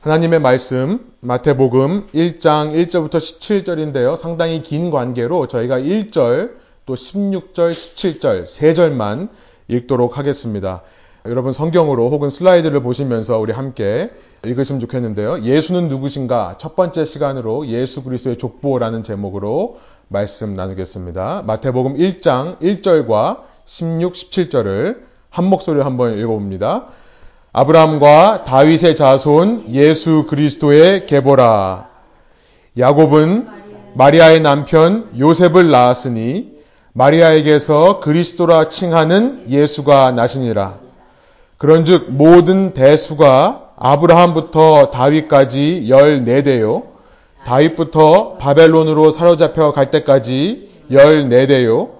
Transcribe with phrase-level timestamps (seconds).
[0.00, 4.16] 하나님의 말씀 마태복음 1장 1절부터 17절인데요.
[4.16, 6.52] 상당히 긴 관계로 저희가 1절
[6.86, 9.28] 또 16절, 17절 세 절만
[9.68, 10.80] 읽도록 하겠습니다.
[11.26, 14.10] 여러분 성경으로 혹은 슬라이드를 보시면서 우리 함께
[14.42, 15.42] 읽으시면 좋겠는데요.
[15.42, 16.56] 예수는 누구신가?
[16.56, 21.42] 첫 번째 시간으로 예수 그리스도의 족보라는 제목으로 말씀 나누겠습니다.
[21.46, 24.96] 마태복음 1장 1절과 16, 17절을
[25.28, 26.86] 한 목소리로 한번 읽어봅니다.
[27.52, 31.88] 아브라함과 다윗의 자손 예수 그리스도의 계보라.
[32.78, 33.48] 야곱은
[33.94, 36.52] 마리아의 남편 요셉을 낳았으니
[36.92, 40.76] 마리아에게서 그리스도라 칭하는 예수가 나시니라.
[41.58, 46.84] 그런즉 모든 대수가 아브라함부터 다윗까지 14대요.
[47.44, 51.90] 다윗부터 바벨론으로 사로잡혀 갈 때까지 14대요.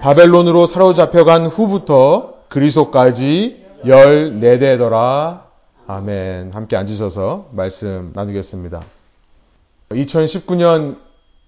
[0.00, 5.42] 바벨론으로 사로잡혀 간 후부터 그리스도까지 14대더라.
[5.86, 6.50] 아멘.
[6.52, 8.82] 함께 앉으셔서 말씀 나누겠습니다.
[9.90, 10.98] 2019년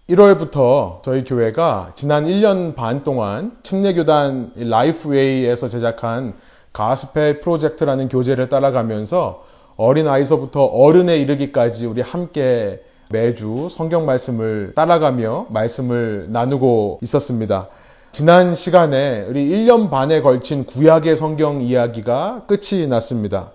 [0.08, 6.34] 1월부터 저희 교회가 지난 1년 반 동안 침례교단 라이프웨이에서 제작한
[6.72, 9.44] 가스펠 프로젝트라는 교재를 따라가면서
[9.77, 17.68] 어린아이서부터 어른에 이르기까지 우리 함께 매주 성경 말씀을 따라가며 말씀을 나누고 있었습니다.
[18.12, 23.52] 지난 시간에 우리 1년 반에 걸친 구약의 성경 이야기가 끝이 났습니다.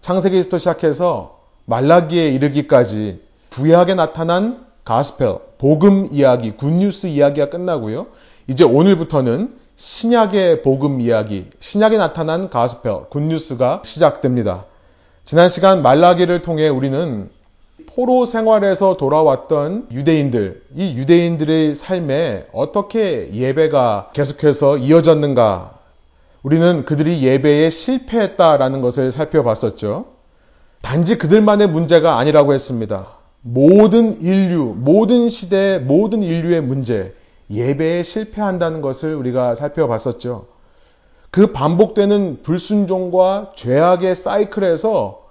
[0.00, 8.06] 창세기부터 시작해서 말라기에 이르기까지 구약에 나타난 가스펠, 복음 이야기, good news 이야기가 끝나고요.
[8.46, 14.66] 이제 오늘부터는 신약의 복음 이야기, 신약에 나타난 gospel, good news가 시작됩니다.
[15.24, 17.28] 지난 시간 말라기를 통해 우리는
[17.86, 25.78] 포로 생활에서 돌아왔던 유대인들, 이 유대인들의 삶에 어떻게 예배가 계속해서 이어졌는가?
[26.42, 30.06] 우리는 그들이 예배에 실패했다라는 것을 살펴봤었죠.
[30.82, 33.08] 단지 그들만의 문제가 아니라고 했습니다.
[33.42, 37.14] 모든 인류, 모든 시대, 모든 인류의 문제,
[37.50, 40.46] 예배에 실패한다는 것을 우리가 살펴봤었죠.
[41.30, 45.25] 그 반복되는 불순종과 죄악의 사이클에서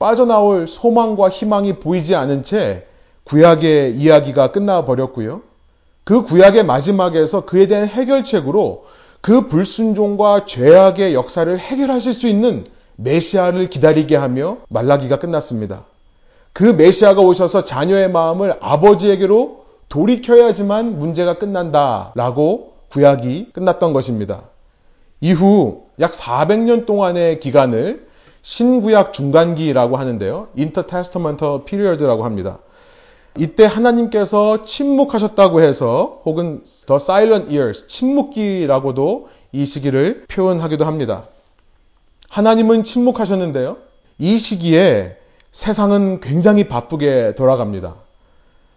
[0.00, 2.86] 빠져나올 소망과 희망이 보이지 않은 채
[3.24, 5.42] 구약의 이야기가 끝나버렸고요.
[6.04, 8.86] 그 구약의 마지막에서 그에 대한 해결책으로
[9.20, 12.64] 그 불순종과 죄악의 역사를 해결하실 수 있는
[12.96, 15.84] 메시아를 기다리게 하며 말라기가 끝났습니다.
[16.54, 24.44] 그 메시아가 오셔서 자녀의 마음을 아버지에게로 돌이켜야지만 문제가 끝난다 라고 구약이 끝났던 것입니다.
[25.20, 28.08] 이후 약 400년 동안의 기간을
[28.42, 30.48] 신구약 중간기라고 하는데요.
[30.54, 32.58] intertestamental period라고 합니다.
[33.38, 41.24] 이때 하나님께서 침묵하셨다고 해서 혹은 The Silent Years, 침묵기라고도 이 시기를 표현하기도 합니다.
[42.28, 43.76] 하나님은 침묵하셨는데요.
[44.18, 45.16] 이 시기에
[45.52, 47.96] 세상은 굉장히 바쁘게 돌아갑니다.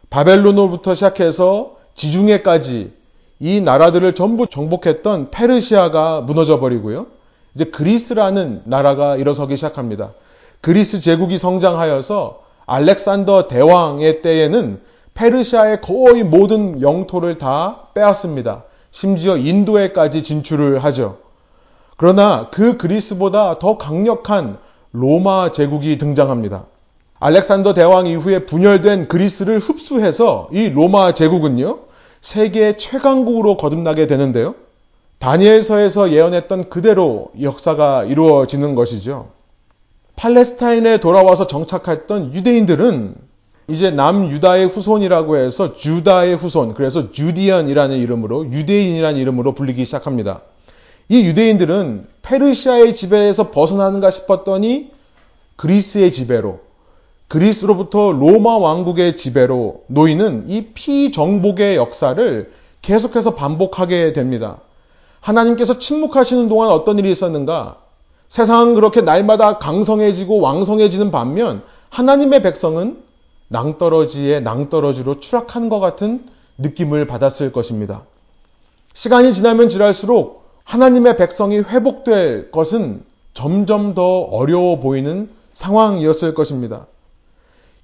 [0.10, 2.94] 바벨론으로부터 시작해서 지중해까지
[3.40, 7.08] 이 나라들을 전부 정복했던 페르시아가 무너져 버리고요.
[7.56, 10.14] 이제 그리스라는 나라가 일어서기 시작합니다.
[10.62, 14.82] 그리스 제국이 성장하여서 알렉산더 대왕의 때에는
[15.14, 18.64] 페르시아의 거의 모든 영토를 다 빼앗습니다.
[18.92, 21.18] 심지어 인도에까지 진출을 하죠.
[21.98, 24.58] 그러나 그 그리스보다 더 강력한
[24.92, 26.66] 로마 제국이 등장합니다.
[27.20, 31.80] 알렉산더 대왕 이후에 분열된 그리스를 흡수해서 이 로마 제국은요,
[32.22, 34.56] 세계 최강국으로 거듭나게 되는데요.
[35.24, 39.30] 다니엘서에서 예언했던 그대로 역사가 이루어지는 것이죠.
[40.18, 43.16] 팔레스타인에 돌아와서 정착했던 유대인들은
[43.70, 50.42] 이제 남유다의 후손이라고 해서 주다의 후손, 그래서 주디언이라는 이름으로 유대인이라는 이름으로 불리기 시작합니다.
[51.08, 54.92] 이 유대인들은 페르시아의 지배에서 벗어나는가 싶었더니
[55.56, 56.60] 그리스의 지배로,
[57.30, 62.52] 그리스로부터 로마 왕국의 지배로 놓이는 이 피정복의 역사를
[62.82, 64.58] 계속해서 반복하게 됩니다.
[65.24, 67.78] 하나님께서 침묵하시는 동안 어떤 일이 있었는가?
[68.28, 73.02] 세상은 그렇게 날마다 강성해지고 왕성해지는 반면 하나님의 백성은
[73.48, 76.26] 낭떠러지에 낭떠러지로 추락하는 것 같은
[76.58, 78.02] 느낌을 받았을 것입니다.
[78.94, 83.04] 시간이 지나면 지날수록 하나님의 백성이 회복될 것은
[83.34, 86.88] 점점 더 어려워 보이는 상황이었을 것입니다.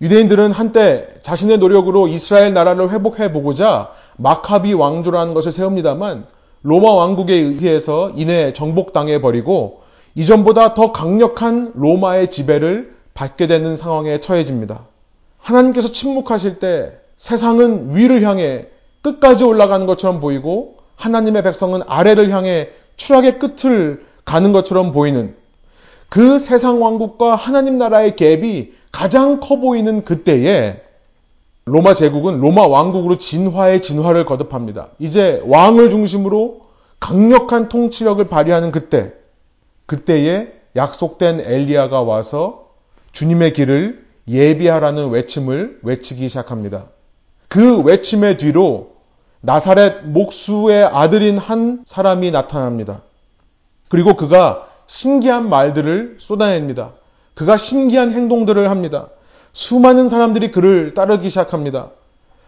[0.02, 6.26] 유대인들은 한때 자신의 노력으로 이스라엘 나라를 회복해 보고자 마카비 왕조라는 것을 세웁니다만
[6.62, 9.82] 로마 왕국에 의해서 이내 정복당해 버리고
[10.16, 14.86] 이전보다 더 강력한 로마의 지배를 받게 되는 상황에 처해집니다.
[15.38, 18.68] 하나님께서 침묵하실 때 세상은 위를 향해
[19.02, 25.36] 끝까지 올라가는 것처럼 보이고 하나님의 백성은 아래를 향해 추락의 끝을 가는 것처럼 보이는
[26.10, 30.82] 그 세상 왕국과 하나님 나라의 갭이 가장 커 보이는 그때에
[31.70, 34.88] 로마 제국은 로마 왕국으로 진화의 진화를 거듭합니다.
[35.00, 36.62] 이제 왕을 중심으로
[37.00, 39.14] 강력한 통치력을 발휘하는 그때,
[39.86, 42.70] 그때에 약속된 엘리야가 와서
[43.12, 46.86] 주님의 길을 예비하라는 외침을 외치기 시작합니다.
[47.48, 48.92] 그 외침의 뒤로
[49.42, 53.02] 나사렛 목수의 아들인 한 사람이 나타납니다.
[53.88, 56.92] 그리고 그가 신기한 말들을 쏟아냅니다.
[57.34, 59.10] 그가 신기한 행동들을 합니다.
[59.60, 61.90] 수많은 사람들이 그를 따르기 시작합니다.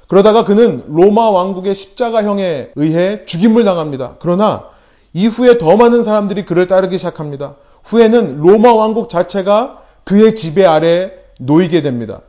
[0.07, 4.15] 그러다가 그는 로마 왕국의 십자가형에 의해 죽임을 당합니다.
[4.19, 4.69] 그러나
[5.11, 7.55] 이후에 더 많은 사람들이 그를 따르기 시작합니다.
[7.83, 12.21] 후에는 로마 왕국 자체가 그의 지배 아래 놓이게 됩니다.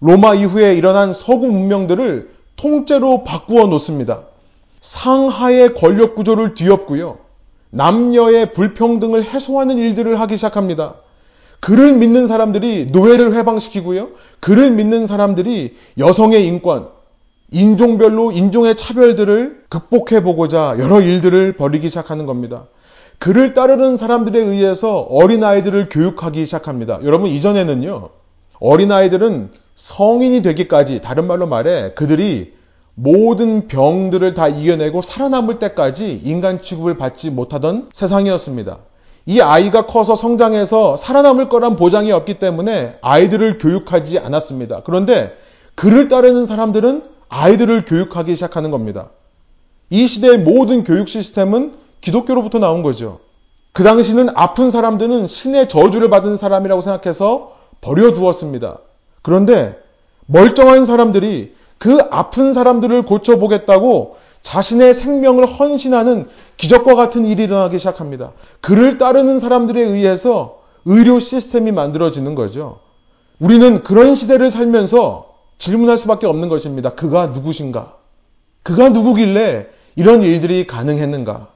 [0.00, 4.22] 로마 이후에 일어난 서구 문명들을 통째로 바꾸어 놓습니다.
[4.80, 7.18] 상하의 권력 구조를 뒤엎고요.
[7.68, 10.94] 남녀의 불평등을 해소하는 일들을 하기 시작합니다.
[11.62, 14.08] 그를 믿는 사람들이 노예를 해방시키고요.
[14.40, 16.88] 그를 믿는 사람들이 여성의 인권,
[17.52, 22.64] 인종별로 인종의 차별들을 극복해 보고자 여러 일들을 벌이기 시작하는 겁니다.
[23.20, 26.98] 그를 따르는 사람들에 의해서 어린아이들을 교육하기 시작합니다.
[27.04, 28.08] 여러분, 이전에는요,
[28.58, 32.54] 어린아이들은 성인이 되기까지, 다른 말로 말해, 그들이
[32.96, 38.78] 모든 병들을 다 이겨내고 살아남을 때까지 인간 취급을 받지 못하던 세상이었습니다.
[39.26, 44.82] 이 아이가 커서 성장해서 살아남을 거란 보장이 없기 때문에 아이들을 교육하지 않았습니다.
[44.84, 45.36] 그런데
[45.74, 49.10] 그를 따르는 사람들은 아이들을 교육하기 시작하는 겁니다.
[49.90, 53.20] 이 시대의 모든 교육 시스템은 기독교로부터 나온 거죠.
[53.72, 58.78] 그 당시는 아픈 사람들은 신의 저주를 받은 사람이라고 생각해서 버려두었습니다.
[59.22, 59.78] 그런데
[60.26, 68.32] 멀쩡한 사람들이 그 아픈 사람들을 고쳐보겠다고 자신의 생명을 헌신하는 기적과 같은 일이 일어나기 시작합니다.
[68.60, 72.80] 그를 따르는 사람들에 의해서 의료 시스템이 만들어지는 거죠.
[73.38, 76.94] 우리는 그런 시대를 살면서 질문할 수밖에 없는 것입니다.
[76.94, 77.96] 그가 누구신가?
[78.62, 81.48] 그가 누구길래 이런 일들이 가능했는가?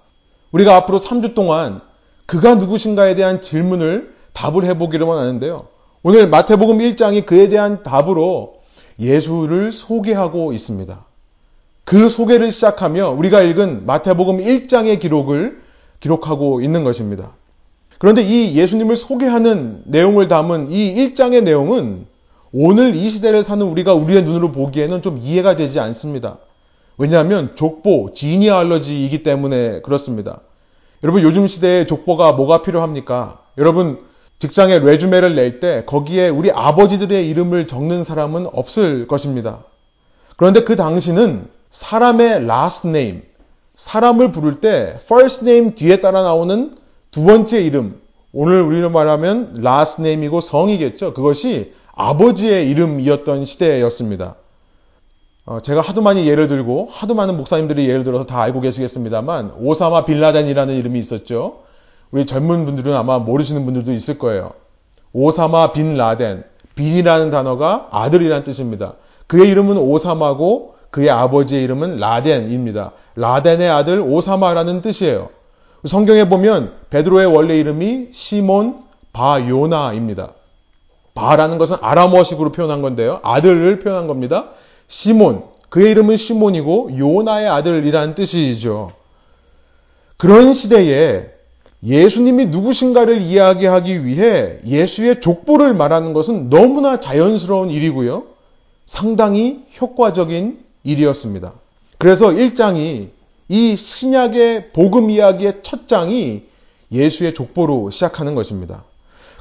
[0.53, 1.81] 우리가 앞으로 3주 동안
[2.27, 5.69] 그가 누구신가에 대한 질문을 답을 해보기로만 하는데요.
[6.03, 8.57] 오늘 마태복음 1장이 그에 대한 답으로
[9.01, 11.06] 예수를 소개하고 있습니다.
[11.87, 15.63] 그 소개를 시작하며 우리가 읽은 마태복음 1장의 기록을
[16.01, 17.31] 기록하고 있는 것입니다.
[17.99, 22.07] 그런데 이 예수님을 소개하는 내용을 담은 이 1장의 내용은
[22.53, 26.39] 오늘 이 시대를 사는 우리가 우리의 눈으로 보기에는 좀 이해가 되지 않습니다.
[26.99, 30.41] 왜냐하면 족보, 지니알러지이기 때문에 그렇습니다.
[31.05, 33.43] 여러분 요즘 시대에 족보가 뭐가 필요합니까?
[33.59, 34.01] 여러분
[34.41, 39.61] 직장에 레주메를 낼 때 거기에 우리 아버지들의 이름을 적는 사람은 없을 것입니다.
[40.37, 43.21] 그런데 그 당시는 사람의 last name,
[43.75, 46.75] 사람을 부를 때 first name 뒤에 따라 나오는
[47.11, 48.01] 두 번째 이름,
[48.33, 51.13] 오늘 우리로 말하면 last name이고 성이겠죠.
[51.13, 54.37] 그것이 아버지의 이름이었던 시대였습니다.
[55.45, 60.07] 어, 제가 하도 많이 예를 들고 하도 많은 목사님들이 예를 들어서 다 알고 계시겠습니다만 오사마
[60.07, 61.61] 빌라덴이라는 이름이 있었죠.
[62.11, 64.53] 우리 젊은 분들은 아마 모르시는 분들도 있을 거예요.
[65.13, 66.45] 오사마 빈 라덴,
[66.75, 68.95] 빈이라는 단어가 아들이라는 뜻입니다.
[69.27, 72.93] 그의 이름은 오사마고 그의 아버지의 이름은 라덴입니다.
[73.17, 75.31] 라덴의 아들 오사마라는 뜻이에요.
[75.85, 78.79] 성경에 보면 베드로의 원래 이름이 시몬
[79.13, 80.33] 바요나입니다.
[81.15, 83.21] 바라는 것은 아람어식으로 표현한 건데요.
[83.23, 84.51] 아들을 표현한 겁니다.
[84.89, 88.93] 시몬, 그의 이름은 시몬이고 요나의 아들이라는 뜻이죠.
[90.17, 91.27] 그런 시대에
[91.83, 98.25] 예수님이 누구신가를 이야기하기 위해 예수의 족보를 말하는 것은 너무나 자연스러운 일이고요.
[98.87, 101.53] 상당히 효과적인 일이었습니다.
[101.99, 103.11] 그래서 1장이
[103.49, 106.45] 이 신약의 복음 이야기의 첫 장이
[106.91, 108.85] 예수의 족보로 시작하는 것입니다.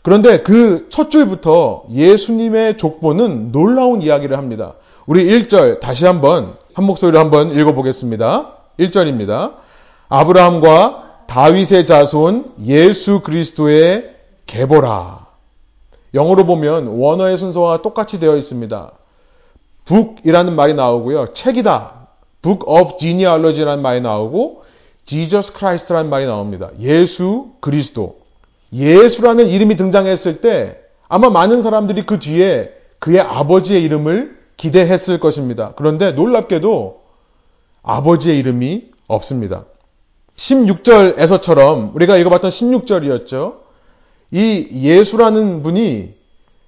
[0.04, 4.75] 그런데 그 첫 줄부터 예수님의 족보는 놀라운 이야기를 합니다.
[5.06, 8.54] 우리 1절 다시 한번 한 목소리로 한번 읽어보겠습니다.
[8.80, 9.56] 1절입니다.
[10.10, 15.25] 아브라함과 다윗의 자손 예수 그리스도의 계보라.
[16.14, 18.92] 영어로 보면 원어의 순서와 똑같이 되어 있습니다.
[19.86, 21.34] Book이라는 말이 나오고요.
[21.34, 22.08] 책이다.
[22.42, 24.63] book of genealogy라는 말이 나오고
[25.06, 26.70] Jesus Christ라는 말이 나옵니다.
[26.80, 28.18] 예수 그리스도.
[28.74, 30.77] 예수라는 이름이 등장했을 때
[31.08, 35.74] 아마 많은 사람들이 그 뒤에 그의 아버지의 이름을 기대했을 것입니다.
[35.75, 37.01] 그런데 놀랍게도
[37.84, 39.65] 아버지의 이름이 없습니다.
[40.36, 43.58] 16절에서처럼 우리가 읽어봤던 16절이었죠.
[44.32, 46.13] 이 예수라는 분이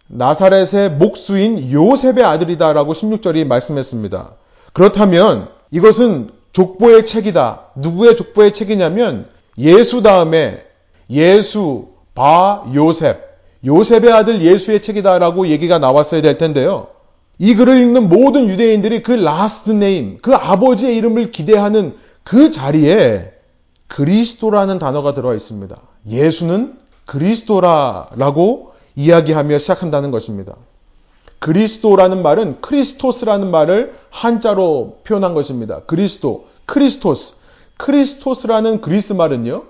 [0.07, 4.31] 나사렛의 목수인 요셉의 아들이다라고 16절이 말씀했습니다.
[4.73, 7.71] 그렇다면 이것은 족보의 책이다.
[7.75, 10.63] 누구의 족보의 책이냐면 예수 다음에
[11.09, 13.27] 예수, 바, 요셉.
[13.65, 16.87] 요셉의 아들 예수의 책이다라고 얘기가 나왔어야 될 텐데요.
[17.39, 23.31] 이 글을 읽는 모든 유대인들이 그 last name, 그 아버지의 이름을 기대하는 그 자리에
[23.87, 25.77] 그리스도라는 단어가 들어와 있습니다.
[26.09, 30.55] 예수는 그리스도라라고 이야기하며 시작한다는 것입니다.
[31.39, 35.81] 그리스도라는 말은 크리스토스라는 말을 한자로 표현한 것입니다.
[35.85, 37.35] 그리스도, 크리스토스.
[37.77, 39.63] 크리스토스라는 그리스 말은요,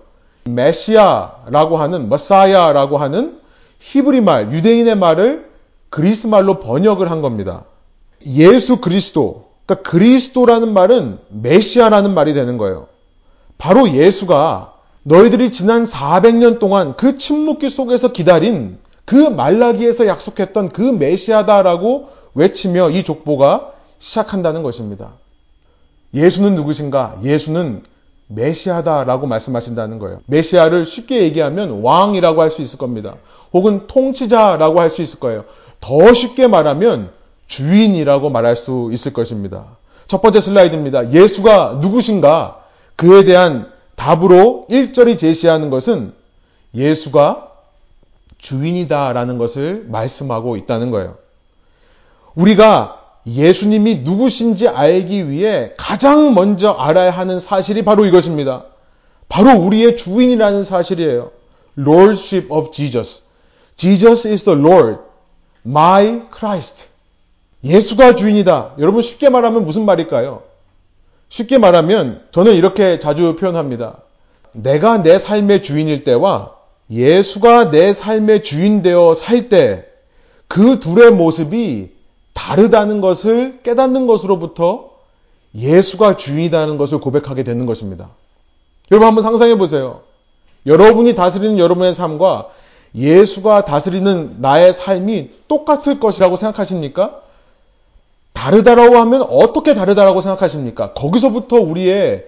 [0.46, 3.39] 메시아라고 하는, 머사야라고 하는
[3.79, 5.50] 히브리 말, 유대인의 말을
[5.89, 7.65] 그리스 말로 번역을 한 겁니다.
[8.25, 12.88] 예수 그리스도, 그러니까 그리스도라는 말은 메시아라는 말이 되는 거예요.
[13.57, 18.77] 바로 예수가 너희들이 지난 400년 동안 그 침묵기 속에서 기다린
[19.08, 25.12] 그 말라기에서 약속했던 그 메시아다라고 외치며 이 족보가 시작한다는 것입니다.
[26.14, 27.22] 예수는 누구신가?
[27.24, 27.84] 예수는
[28.28, 30.20] 메시아다라고 말씀하신다는 거예요.
[30.26, 33.16] 메시아를 쉽게 얘기하면 왕이라고 할 수 있을 겁니다.
[33.54, 35.46] 혹은 통치자라고 할 수 있을 거예요.
[35.80, 37.12] 더 쉽게 말하면
[37.48, 39.78] 주인이라고 말할 수 있을 것입니다.
[40.08, 41.14] 첫 번째 슬라이드입니다.
[41.14, 42.62] 예수가 누구신가?
[42.98, 46.12] 그에 대한 답으로 1절이 제시하는 것은
[46.76, 47.48] 예수가
[48.48, 51.18] 주인이다라는 것을 말씀하고 있다는 거예요.
[52.34, 58.63] 우리가 예수님이 누구신지 알기 위해 가장 먼저 알아야 하는 사실이 바로 이것입니다.
[59.27, 61.32] 바로 우리의 주인이라는 사실이에요.
[61.77, 63.24] Lordship of Jesus.
[63.75, 65.00] Jesus is the Lord.
[65.66, 66.86] My Christ.
[67.66, 68.75] 예수가 주인이다.
[68.80, 70.44] 여러분 쉽게 말하면 무슨 말일까요?
[71.27, 73.98] 쉽게 말하면 저는 이렇게 자주 표현합니다.
[74.54, 76.57] 내가 내 삶의 주인일 때와
[76.89, 79.88] 예수가 내 삶의 주인 되어 살 때
[80.48, 81.91] 그 둘의 모습이
[82.34, 84.91] 다르다는 것을 깨닫는 것으로부터
[85.56, 88.10] 예수가 주인이라는 것을 고백하게 되는 것입니다.
[88.91, 90.01] 여러분 한번 상상해 보세요.
[90.65, 92.50] 여러분이 다스리는 여러분의 삶과
[92.96, 97.22] 예수가 다스리는 나의 삶이 똑같을 것이라고 생각하십니까?
[98.34, 100.94] 다르다라고 하면 어떻게 다르다라고 생각하십니까?
[100.94, 102.25] 거기서부터 우리의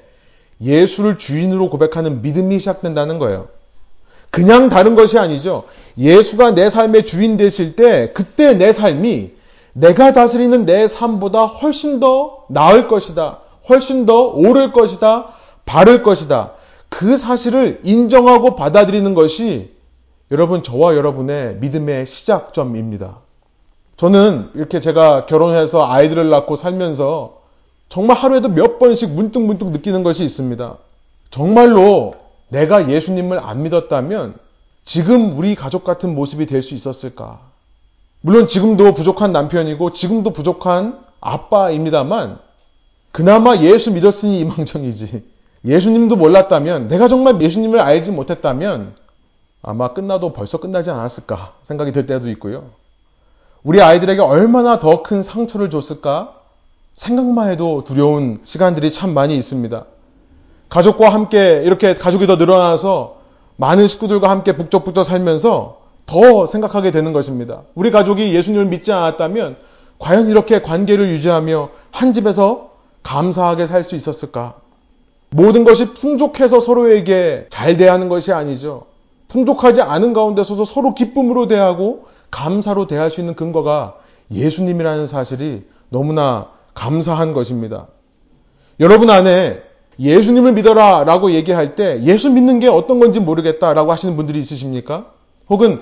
[0.61, 3.47] 예수를 주인으로 고백하는 믿음이 시작된다는 거예요.
[4.29, 5.63] 그냥 다른 것이 아니죠.
[5.97, 9.31] 예수가 내 삶의 주인 되실 때 그때 내 삶이
[9.73, 13.39] 내가 다스리는 내 삶보다 훨씬 더 나을 것이다.
[13.69, 15.29] 훨씬 더 옳을 것이다.
[15.65, 16.53] 바를 것이다.
[16.89, 19.71] 그 사실을 인정하고 받아들이는 것이
[20.31, 23.17] 여러분 저와 여러분의 믿음의 시작점입니다.
[23.97, 27.39] 저는 이렇게 제가 결혼해서 아이들을 낳고 살면서
[27.89, 30.77] 정말 하루에도 몇 번씩 문득문득 느끼는 것이 있습니다.
[31.31, 32.13] 정말로
[32.49, 34.35] 내가 예수님을 안 믿었다면
[34.85, 37.39] 지금 우리 가족 같은 모습이 될 수 있었을까?
[38.21, 42.39] 물론 지금도 부족한 남편이고 지금도 부족한 아빠입니다만
[43.11, 45.23] 그나마 예수 믿었으니 이망정이지.
[45.65, 48.95] 예수님도 몰랐다면 내가 정말 예수님을 알지 못했다면
[49.61, 52.69] 아마 끝나도 벌써 끝나지 않았을까 생각이 들 때도 있고요.
[53.63, 56.35] 우리 아이들에게 얼마나 더 큰 상처를 줬을까?
[56.93, 59.85] 생각만 해도 두려운 시간들이 참 많이 있습니다.
[60.69, 63.17] 가족과 함께 이렇게 가족이 더 늘어나서
[63.57, 67.61] 많은 식구들과 함께 북적북적 살면서 더 생각하게 되는 것입니다.
[67.75, 69.57] 우리 가족이 예수님을 믿지 않았다면
[69.99, 72.71] 과연 이렇게 관계를 유지하며 한 집에서
[73.03, 74.55] 감사하게 살 수 있었을까?
[75.31, 78.85] 모든 것이 풍족해서 서로에게 잘 대하는 것이 아니죠.
[79.27, 83.95] 풍족하지 않은 가운데서도 서로 기쁨으로 대하고 감사로 대할 수 있는 근거가
[84.31, 87.87] 예수님이라는 사실이 너무나 감사한 것입니다.
[88.79, 89.68] 여러분 안에
[89.99, 95.11] 예수님을 믿어라 라고 얘기할 때 예수 믿는 게 어떤 건지 모르겠다 라고 하시는 분들이 있으십니까?
[95.49, 95.81] 혹은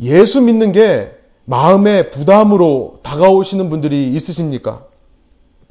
[0.00, 1.12] 예수 믿는 게
[1.46, 4.84] 마음의 부담으로 다가오시는 분들이 있으십니까?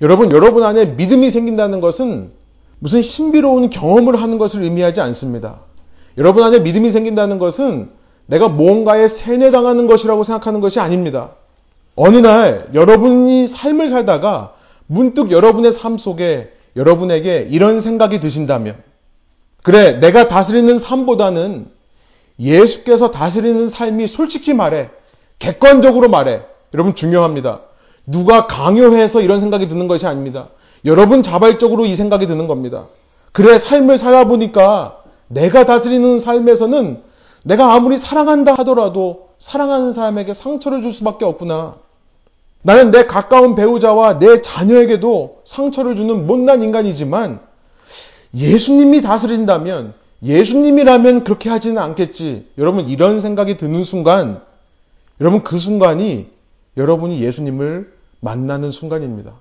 [0.01, 2.31] 여러분, 여러분 안에 믿음이 생긴다는 것은
[2.79, 5.59] 무슨 신비로운 경험을 하는 것을 의미하지 않습니다.
[6.17, 7.89] 여러분 안에 믿음이 생긴다는 것은
[8.25, 11.31] 내가 뭔가에 세뇌당하는 것이라고 생각하는 것이 아닙니다.
[11.95, 14.53] 어느 날 여러분이 삶을 살다가
[14.87, 18.75] 문득 여러분의 삶 속에 여러분에게 이런 생각이 드신다면,
[19.63, 21.67] 그래, 내가 다스리는 삶보다는
[22.39, 24.89] 예수께서 다스리는 삶이 솔직히 말해,
[25.39, 26.41] 객관적으로 말해,
[26.73, 27.61] 여러분 중요합니다.
[28.05, 30.49] 누가 강요해서 이런 생각이 드는 것이 아닙니다.
[30.85, 32.87] 여러분 자발적으로 이 생각이 드는 겁니다.
[33.33, 37.01] 그래, 삶을 살아보니까 내가 다스리는 삶에서는
[37.43, 41.75] 내가 아무리 사랑한다 하더라도 사랑하는 사람에게 상처를 줄 수밖에 없구나.
[42.61, 47.39] 나는 내 가까운 배우자와 내 자녀에게도 상처를 주는 못난 인간이지만
[48.35, 52.49] 예수님이 다스린다면 예수님이라면 그렇게 하지는 않겠지.
[52.57, 54.41] 여러분 이런 생각이 드는 순간
[55.21, 56.27] 여러분 그 순간이
[56.75, 59.31] 여러분이 예수님을 만나는 순간입니다.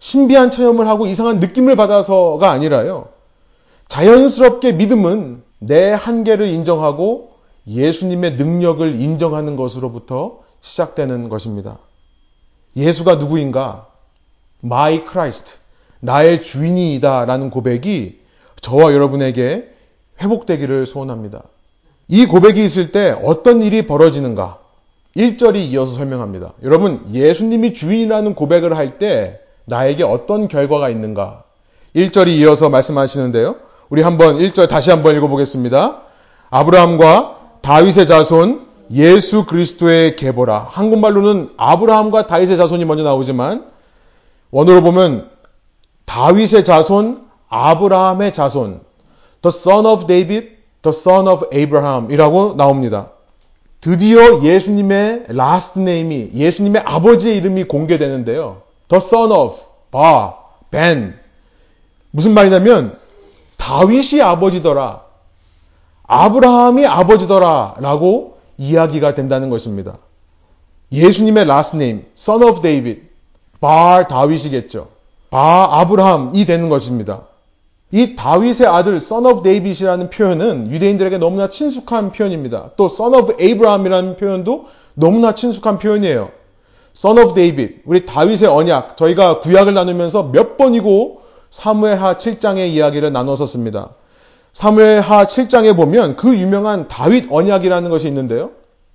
[0.00, 3.10] 신비한 체험을 하고 이상한 느낌을 받아서가 아니라요.
[3.86, 7.30] 자연스럽게 믿음은 내 한계를 인정하고
[7.68, 11.78] 예수님의 능력을 인정하는 것으로부터 시작되는 것입니다.
[12.76, 13.89] 예수가 누구인가?
[14.64, 15.58] My Christ.
[16.00, 17.24] 나의 주인이다.
[17.24, 18.20] 라는 고백이
[18.60, 19.68] 저와 여러분에게
[20.20, 21.42] 회복되기를 소원합니다.
[22.08, 24.58] 이 고백이 있을 때 어떤 일이 벌어지는가?
[25.16, 26.52] 1절이 이어서 설명합니다.
[26.62, 31.44] 여러분, 예수님이 주인이라는 고백을 할 때 나에게 어떤 결과가 있는가?
[31.94, 33.56] 1절이 이어서 말씀하시는데요.
[33.88, 36.02] 우리 한번 1절 다시 한번 읽어보겠습니다.
[36.50, 40.66] 아브라함과 다윗의 자손 예수 그리스도의 계보라.
[40.68, 43.69] 한국말로는 아브라함과 다윗의 자손이 먼저 나오지만
[44.50, 45.30] 원어로 보면
[46.06, 48.80] 다윗의 자손, 아브라함의 자손,
[49.42, 53.10] the son of David, the son of Abraham이라고 나옵니다.
[53.80, 58.62] 드디어 예수님의 last name이 예수님의 아버지의 이름이 공개되는데요.
[58.88, 59.56] the son of,
[59.90, 60.36] 바,
[60.70, 61.18] 벤.
[62.10, 62.98] 무슨 말이냐면
[63.56, 65.02] 다윗이 아버지더라.
[66.06, 67.76] 아브라함이 아버지더라.
[67.78, 69.98] 라고 이야기가 된다는 것입니다.
[70.92, 73.09] 예수님의 last name, son of David,
[73.60, 74.88] 바 다윗이겠죠.
[75.30, 77.22] 바 아브라함이 되는 것입니다.
[77.92, 82.70] 이 다윗의 아들 son of David이라는 표현은 유대인들에게 너무나 친숙한 표현입니다.
[82.76, 86.30] 또 son of Abraham이라는 표현도 너무나 친숙한 표현이에요.
[86.96, 93.90] son of David, 우리 다윗의 언약, 저희가 구약을 나누면서 몇 번이고 사무엘하 7장의 이야기를 나눴었습니다.
[94.52, 98.50] 사무엘하 7장에 보면 그 유명한 다윗 언약이라는 것이 있는데요.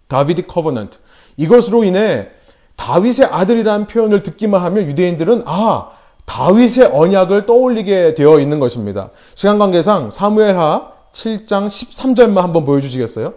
[0.08, 1.00] Davidic covenant.
[1.38, 2.30] 이것으로 인해
[2.76, 5.92] 다윗의 아들이라는 표현을 듣기만 하면 유대인들은 아
[6.26, 9.10] 다윗의 언약을 떠올리게 되어 있는 것입니다.
[9.36, 13.34] 시간 관계상 사무엘하 7장 13절만 한번 보여주시겠어요?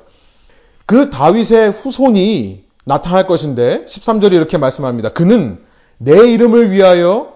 [0.86, 5.10] 그 다윗의 후손이 나타날 것인데 13절이 이렇게 말씀합니다.
[5.10, 5.60] 그는
[5.98, 7.34] 내 이름을 위하여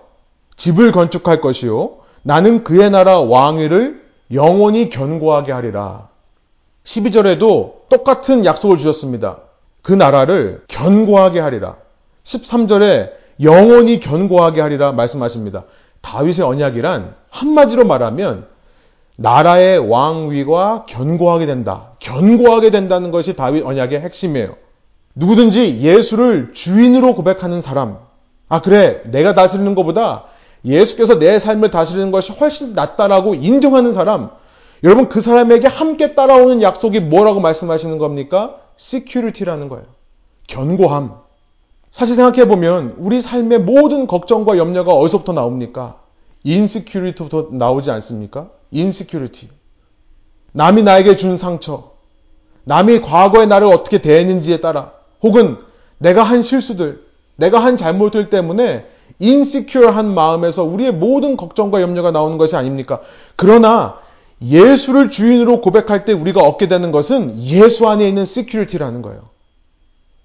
[0.56, 6.08] 집을 건축할 것이요 나는 그의 나라 왕위를 영원히 견고하게 하리라.
[6.84, 9.38] 12절에도 똑같은 약속을 주셨습니다.
[9.82, 11.76] 그 나라를 견고하게 하리라.
[12.24, 13.10] 13절에
[13.42, 15.64] 영원히 견고하게 하리라 말씀하십니다.
[16.00, 18.46] 다윗의 언약이란 한마디로 말하면
[19.16, 21.92] 나라의 왕위가 견고하게 된다.
[22.00, 24.56] 견고하게 된다는 것이 다윗 언약의 핵심이에요.
[25.14, 27.98] 누구든지 예수를 주인으로 고백하는 사람.
[28.48, 29.02] 아, 그래.
[29.06, 30.24] 내가 다스리는 것보다
[30.64, 34.30] 예수께서 내 삶을 다스리는 것이 훨씬 낫다라고 인정하는 사람.
[34.84, 38.56] 여러분, 그 사람에게 함께 따라오는 약속이 뭐라고 말씀하시는 겁니까?
[38.78, 39.84] security라는 거예요.
[40.48, 41.14] 견고함.
[41.92, 46.00] 사실 생각해보면 우리 삶의 모든 걱정과 염려가 어디서부터 나옵니까?
[46.44, 48.48] insecurity부터 나오지 않습니까?
[48.74, 49.50] insecurity.
[50.52, 51.92] 남이 나에게 준 상처,
[52.64, 55.58] 남이 과거의 나를 어떻게 대했는지에 따라, 혹은
[55.98, 57.04] 내가 한 실수들,
[57.36, 58.86] 내가 한 잘못들 때문에
[59.18, 63.00] insecure한 마음에서 우리의 모든 걱정과 염려가 나오는 것이 아닙니까?
[63.36, 63.98] 그러나
[64.40, 69.31] 예수를 주인으로 고백할 때 우리가 얻게 되는 것은 예수 안에 있는 security라는 거예요.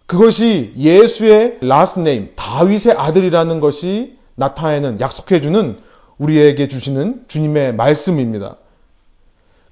[0.08, 5.78] 그것이 예수의 last name, 다윗의 아들이라는 것이 나타내는, 약속해주는
[6.18, 8.56] 우리에게 주시는 주님의 말씀입니다.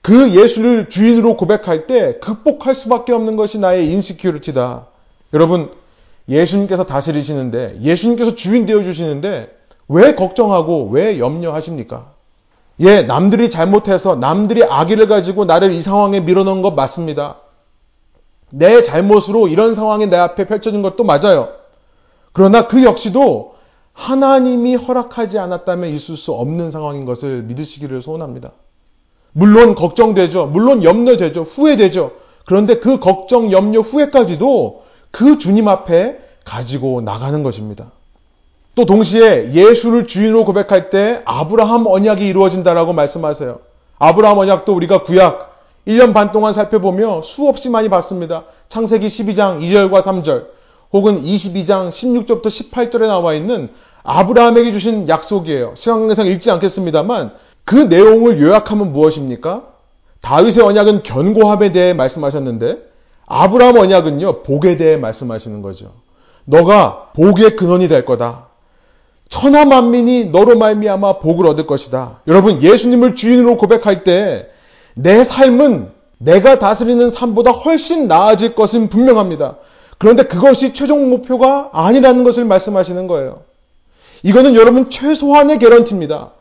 [0.01, 4.87] 그 예수를 주인으로 고백할 때 극복할 수밖에 없는 것이 나의 인시큐리티다.
[5.33, 5.71] 여러분,
[6.27, 9.55] 예수님께서 다스리시는데, 예수님께서 주인 되어 주시는데,
[9.87, 12.11] 왜 걱정하고 왜 염려하십니까?
[12.81, 17.37] 예, 남들이 잘못해서 남들이 악의를 가지고 나를 이 상황에 밀어넣은 것 맞습니다.
[18.57, 21.49] 내 잘못으로 이런 상황이 내 앞에 펼쳐진 것도 맞아요.
[22.31, 23.55] 그러나 그 역시도
[23.91, 28.51] 하나님이 허락하지 않았다면 있을 수 없는 상황인 것을 믿으시기를 소원합니다.
[29.33, 30.45] 물론 걱정되죠.
[30.45, 31.41] 물론 염려되죠.
[31.41, 32.11] 후회되죠.
[32.45, 37.91] 그런데 그 걱정, 염려, 후회까지도 그 주님 앞에 가지고 나가는 것입니다.
[38.75, 43.59] 또 동시에 예수를 주인으로 고백할 때 아브라함 언약이 이루어진다라고 말씀하세요.
[43.99, 45.54] 아브라함 언약도 우리가 구약
[45.87, 48.45] 1년 반 동안 살펴보며 수없이 많이 봤습니다.
[48.69, 50.47] 창세기 12장 2절과 3절
[50.91, 53.69] 혹은 22장 16절부터 18절에 나와 있는
[54.03, 55.73] 아브라함에게 주신 약속이에요.
[55.75, 57.33] 시간 관계상 읽지 않겠습니다만
[57.65, 59.63] 그 내용을 요약하면 무엇입니까?
[60.21, 62.77] 다윗의 언약은 견고함에 대해 말씀하셨는데
[63.27, 65.91] 아브라함 언약은요 복에 대해 말씀하시는 거죠.
[66.45, 68.47] 너가 복의 근원이 될 거다.
[69.29, 72.21] 천하 만민이 너로 말미암아 복을 얻을 것이다.
[72.27, 74.49] 여러분 예수님을 주인으로 고백할 때
[74.95, 79.57] 내 삶은 내가 다스리는 삶보다 훨씬 나아질 것은 분명합니다.
[79.97, 83.41] 그런데 그것이 최종 목표가 아니라는 것을 말씀하시는 거예요.
[84.23, 86.31] 이거는 여러분 최소한의 개런티입니다.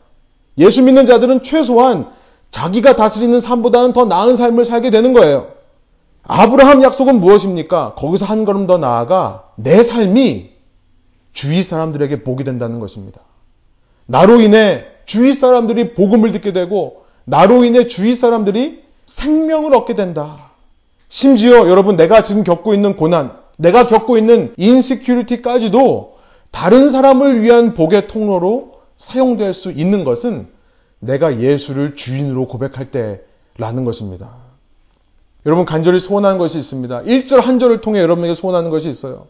[0.57, 2.07] 예수 믿는 자들은 최소한
[2.49, 5.49] 자기가 다스리는 삶보다는 더 나은 삶을 살게 되는 거예요.
[6.23, 7.93] 아브라함 약속은 무엇입니까?
[7.95, 10.49] 거기서 한 걸음 더 나아가 내 삶이
[11.33, 13.21] 주위 사람들에게 복이 된다는 것입니다.
[14.07, 20.51] 나로 인해 주위 사람들이 복음을 듣게 되고 나로 인해 주위 사람들이 생명을 얻게 된다.
[21.09, 26.15] 심지어 여러분 내가 지금 겪고 있는 고난, 내가 겪고 있는 인시큐리티까지도
[26.51, 30.47] 다른 사람을 위한 복의 통로로 사용될 수 있는 것은
[30.99, 34.29] 내가 예수를 주인으로 고백할 때라는 것입니다.
[35.45, 37.03] 여러분 간절히 소원하는 것이 있습니다.
[37.03, 39.27] 1절 한 절을 통해 여러분에게 소원하는 것이 있어요.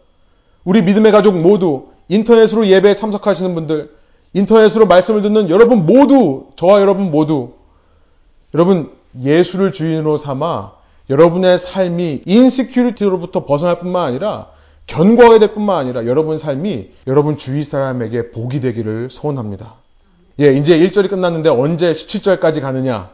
[0.63, 3.91] 우리 믿음의 가족 모두 인터넷으로 예배에 참석하시는 분들,
[4.33, 7.53] 인터넷으로 말씀을 듣는 여러분 모두, 저와 여러분 모두
[8.55, 8.89] 여러분
[9.21, 10.71] 예수를 주인으로 삼아
[11.09, 14.47] 여러분의 삶이 인시큐리티로부터 벗어날 뿐만 아니라
[14.87, 19.73] 견고하게 될 뿐만 아니라 여러분 삶이 여러분 주위 사람에게 복이 되기를 소원합니다.
[20.39, 23.09] 예, 이제 1절이 끝났는데 언제 17절까지 가느냐?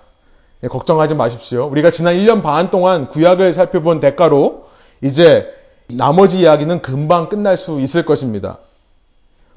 [0.63, 1.65] 예, 걱정하지 마십시오.
[1.71, 4.67] 우리가 지난 1년 반 동안 구약을 살펴본 대가로
[5.01, 5.47] 이제
[5.87, 8.59] 나머지 이야기는 금방 끝날 수 있을 것입니다.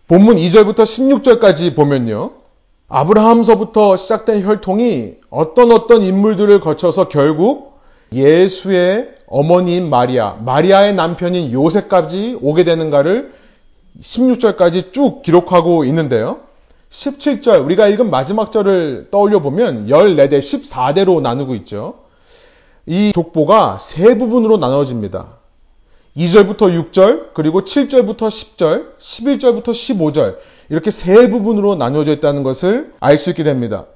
[0.08, 2.43] 본문 2절부터 16절까지 보면요.
[2.88, 7.80] 아브라함서부터 시작된 혈통이 어떤 어떤 인물들을 거쳐서 결국
[8.12, 13.32] 예수의 어머니인 마리아, 마리아의 남편인 요셉까지 오게 되는가를
[14.00, 16.40] 16절까지 쭉 기록하고 있는데요.
[16.90, 21.94] 17절, 우리가 읽은 마지막 절을 떠올려 보면 14대, 14대로 나누고 있죠.
[22.86, 25.38] 이 족보가 세 부분으로 나눠집니다.
[26.16, 30.36] 2절부터 6절, 그리고 7절부터 10절, 11절부터 15절,
[30.68, 33.86] 이렇게 세 부분으로 나누어져 있다는 것을 알 수 있게 됩니다.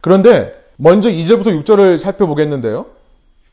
[0.00, 2.86] 그런데 먼저 2절부터 6절을 살펴보겠는데요.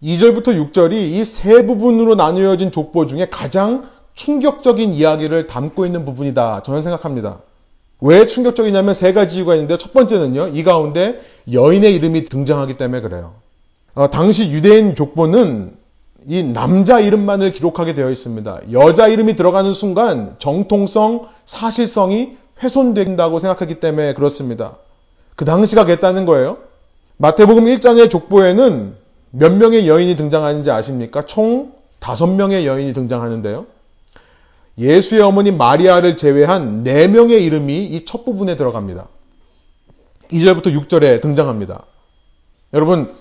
[0.02, 3.84] 2절부터 6절이 이 세 부분으로 나누어진 족보 중에 가장
[4.16, 6.64] 충격적인 이야기를 담고 있는 부분이다.
[6.64, 7.40] 저는 생각합니다.
[8.02, 10.50] 왜 충격적이냐면 세 가지 이유가 있는데 첫 번째는요.
[10.50, 11.20] 이 가운데
[11.52, 13.36] 여인의 이름이 등장하기 때문에 그래요.
[13.94, 15.74] 어, 당시 유대인 족보는
[16.28, 18.62] 이 남자 이름만을 기록하게 되어 있습니다.
[18.72, 24.78] 여자 이름이 들어가는 순간 정통성, 사실성이 훼손된다고 생각하기 때문에 그렇습니다.
[25.36, 26.58] 그 당시가 그랬다는 거예요.
[27.18, 28.96] 마태복음 1장의 족보에는
[29.32, 31.26] 몇 명의 여인이 등장하는지 아십니까?
[31.26, 33.66] 총 다섯 명의 여인이 등장하는데요.
[34.78, 39.08] 예수의 어머니 마리아를 제외한 네 명의 이름이 이 첫 부분에 들어갑니다.
[40.32, 41.84] 2절부터 6절에 등장합니다.
[42.74, 43.14] 여러분,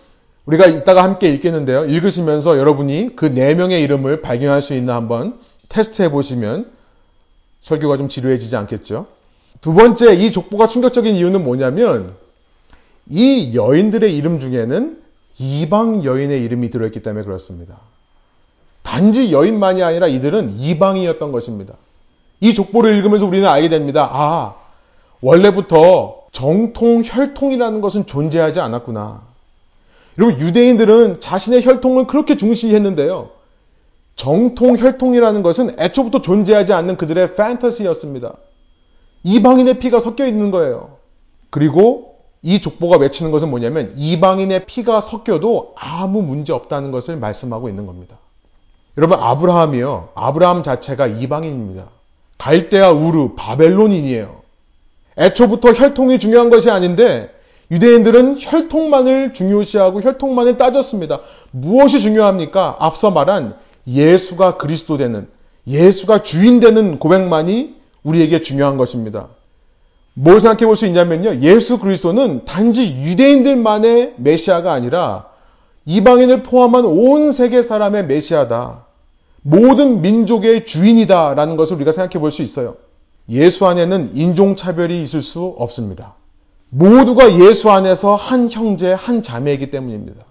[0.49, 1.85] 우리가 이따가 함께 읽겠는데요.
[1.85, 6.71] 읽으시면서 여러분이 그 네 명의 이름을 발견할 수 있나 한번 테스트해 보시면
[7.61, 9.07] 설교가 좀 지루해지지 않겠죠.
[9.61, 12.15] 두 번째, 이 족보가 충격적인 이유는 뭐냐면
[13.11, 15.03] 이 여인들의 이름 중에는
[15.39, 17.77] 이방 여인의 이름이 들어있기 때문에 그렇습니다.
[18.83, 21.75] 단지 여인만이 아니라 이들은 이방이었던 것입니다.
[22.41, 24.09] 이 족보를 읽으면서 우리는 알게 됩니다.
[24.11, 24.55] 아,
[25.21, 29.28] 원래부터 정통 혈통이라는 것은 존재하지 않았구나.
[30.19, 33.31] 여러분, 유대인들은 자신의 혈통을 그렇게 중시했는데요.
[34.17, 38.35] 정통 혈통이라는 것은 애초부터 존재하지 않는 그들의 판타시였습니다.
[39.23, 40.97] 이방인의 피가 섞여 있는 거예요.
[41.51, 47.87] 그리고 이 족보가 외치는 것은 뭐냐면 이방인의 피가 섞여도 아무 문제 없다는 것을 말씀하고 있는
[47.87, 48.19] 겁니다.
[48.97, 50.11] 여러분 아브라함이요.
[50.15, 51.89] 아브라함 자체가 이방인입니다.
[52.39, 54.41] 갈대아 우르 바벨론인이에요.
[55.17, 57.31] 애초부터 혈통이 중요한 것이 아닌데
[57.71, 61.21] 유대인들은 혈통만을 중요시하고 혈통만을 따졌습니다.
[61.51, 62.77] 무엇이 중요합니까?
[62.79, 65.29] 앞서 말한 예수가 그리스도 되는
[65.67, 69.29] 예수가 주인 되는 고백만이 우리에게 중요한 것입니다.
[70.15, 71.43] 뭘 생각해 볼 수 있냐면요.
[71.43, 75.27] 예수 그리스도는 단지 유대인들만의 메시아가 아니라
[75.85, 78.87] 이방인을 포함한 온 세계 사람의 메시아다.
[79.43, 82.77] 모든 민족의 주인이다라는 것을 우리가 생각해 볼 수 있어요.
[83.29, 86.15] 예수 안에는 인종차별이 있을 수 없습니다.
[86.71, 90.25] 모두가 예수 안에서 한 형제, 한 자매이기 때문입니다.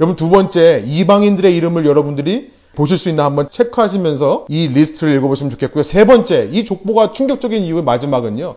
[0.00, 5.82] 여러분 두 번째, 이방인들의 이름을 여러분들이 보실 수 있나 한번 체크하시면서 이 리스트를 읽어보시면 좋겠고요.
[5.82, 8.56] 세 번째, 이 족보가 충격적인 이유의 마지막은요.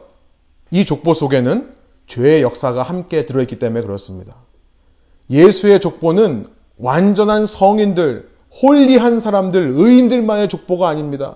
[0.72, 1.74] 이 족보 속에는
[2.08, 4.36] 죄의 역사가 함께 들어있기 때문에 그렇습니다.
[5.30, 8.30] 예수의 족보는 완전한 성인들,
[8.62, 11.36] holy한 사람들, 의인들만의 족보가 아닙니다.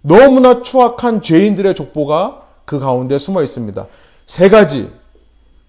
[0.00, 3.86] 너무나 추악한 죄인들의 족보가 그 가운데 숨어 있습니다.
[4.26, 4.90] 세 가지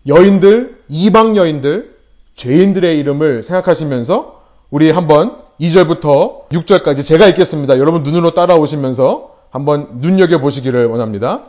[0.07, 1.95] 여인들, 이방 여인들,
[2.35, 7.77] 죄인들의 이름을 생각하시면서 우리 한번 2절부터 6절까지 제가 읽겠습니다.
[7.77, 11.43] 여러분 눈으로 따라오시면서 한번 눈여겨 보시기를 원합니다.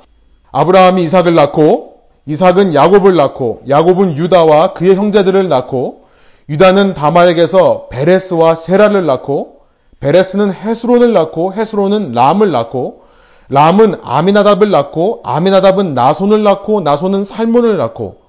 [0.52, 1.94] 아브라함이 이삭을 낳고
[2.26, 6.04] 이삭은 야곱을 낳고 야곱은 유다와 그의 형제들을 낳고
[6.48, 9.60] 유다는 다말에게서 베레스와 세라를 낳고
[10.00, 13.04] 베레스는 헤스론을 낳고 헤스론은 람을 낳고
[13.48, 18.23] 람은 아미나답을 낳고 아미나답은 나손을 낳고 나손은 살몬을 낳고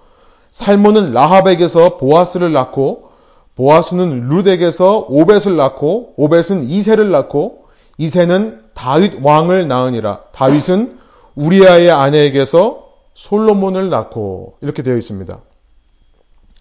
[0.56, 3.10] 살몬은 라합에게서 보아스를 낳고
[3.56, 7.66] 보아스는 룻에게서 오벳을 낳고 오벳은 이세를 낳고
[7.98, 10.98] 이세는 다윗 왕을 낳으니라 다윗은
[11.36, 15.38] 우리아의 아내에게서 솔로몬을 낳고 이렇게 되어 있습니다.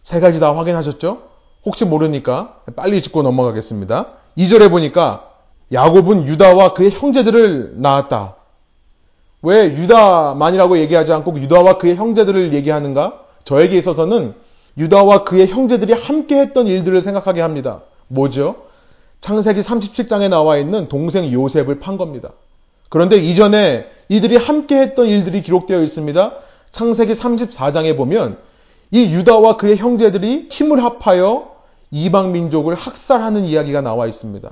[0.03, 1.23] 세 가지 다 확인하셨죠?
[1.65, 4.07] 혹시 모르니까 빨리 짚고 넘어가겠습니다.
[4.37, 5.31] 2절에 보니까
[5.73, 8.35] 야곱은 유다와 그의 형제들을 낳았다.
[9.43, 13.24] 왜 유다만이라고 얘기하지 않고 유다와 그의 형제들을 얘기하는가?
[13.45, 14.35] 저에게 있어서는
[14.77, 17.83] 유다와 그의 형제들이 함께 했던 일들을 생각하게 합니다.
[18.09, 18.57] 뭐죠?
[19.21, 22.31] 창세기 37장에 나와 있는 동생 요셉을 판 겁니다.
[22.89, 26.33] 그런데 이전에 이들이 함께 했던 일들이 기록되어 있습니다.
[26.73, 28.39] 창세기 34장에 보면
[28.91, 31.55] 이 유다와 그의 형제들이 힘을 합하여
[31.91, 34.51] 이방 민족을 학살하는 이야기가 나와 있습니다.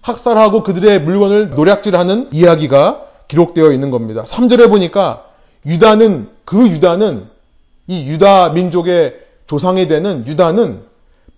[0.00, 4.22] 학살하고 그들의 물건을 노략질하는 이야기가 기록되어 있는 겁니다.
[4.24, 5.24] 3절에 보니까
[5.66, 7.28] 유다는 그 유다는
[7.86, 10.84] 이 유다 민족의 조상이 되는 유다는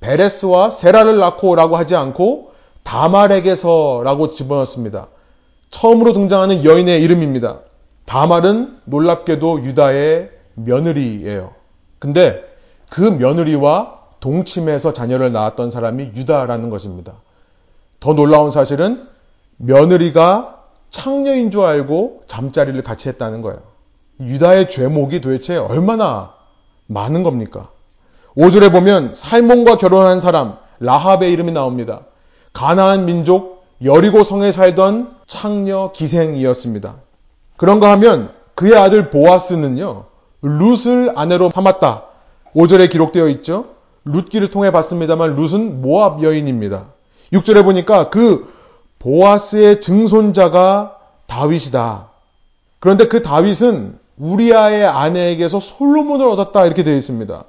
[0.00, 5.08] 베레스와 세라를 낳고라고 하지 않고 다말에게서라고 집어넣습니다.
[5.70, 7.60] 처음으로 등장하는 여인의 이름입니다.
[8.04, 11.52] 다말은 놀랍게도 유다의 며느리예요.
[11.98, 12.44] 근데
[12.88, 17.14] 그 며느리와 동침해서 자녀를 낳았던 사람이 유다라는 것입니다.
[17.98, 19.08] 더 놀라운 사실은
[19.56, 23.60] 며느리가 창녀인 줄 알고 잠자리를 같이 했다는 거예요.
[24.20, 26.35] 유다의 죄목이 도대체 얼마나
[26.86, 27.70] 많은 겁니까?
[28.36, 32.00] 5절에 보면 살몬과 결혼한 사람 라합의 이름이 나옵니다.
[32.52, 36.94] 가나안 민족 여리고 성에 살던 창녀 기생이었습니다.
[37.56, 40.04] 그런가 하면 그의 아들 보아스는요.
[40.42, 42.04] 룻을 아내로 삼았다.
[42.54, 43.66] 5절에 기록되어 있죠.
[44.04, 46.86] 룻기를 통해 봤습니다만 룻은 모압 여인입니다.
[47.32, 48.52] 6절에 보니까 그
[48.98, 50.96] 보아스의 증손자가
[51.26, 52.08] 다윗이다.
[52.78, 57.44] 그런데 그 다윗은 우리아의 아내에게서 솔로몬을 얻었다 이렇게 되어 있습니다.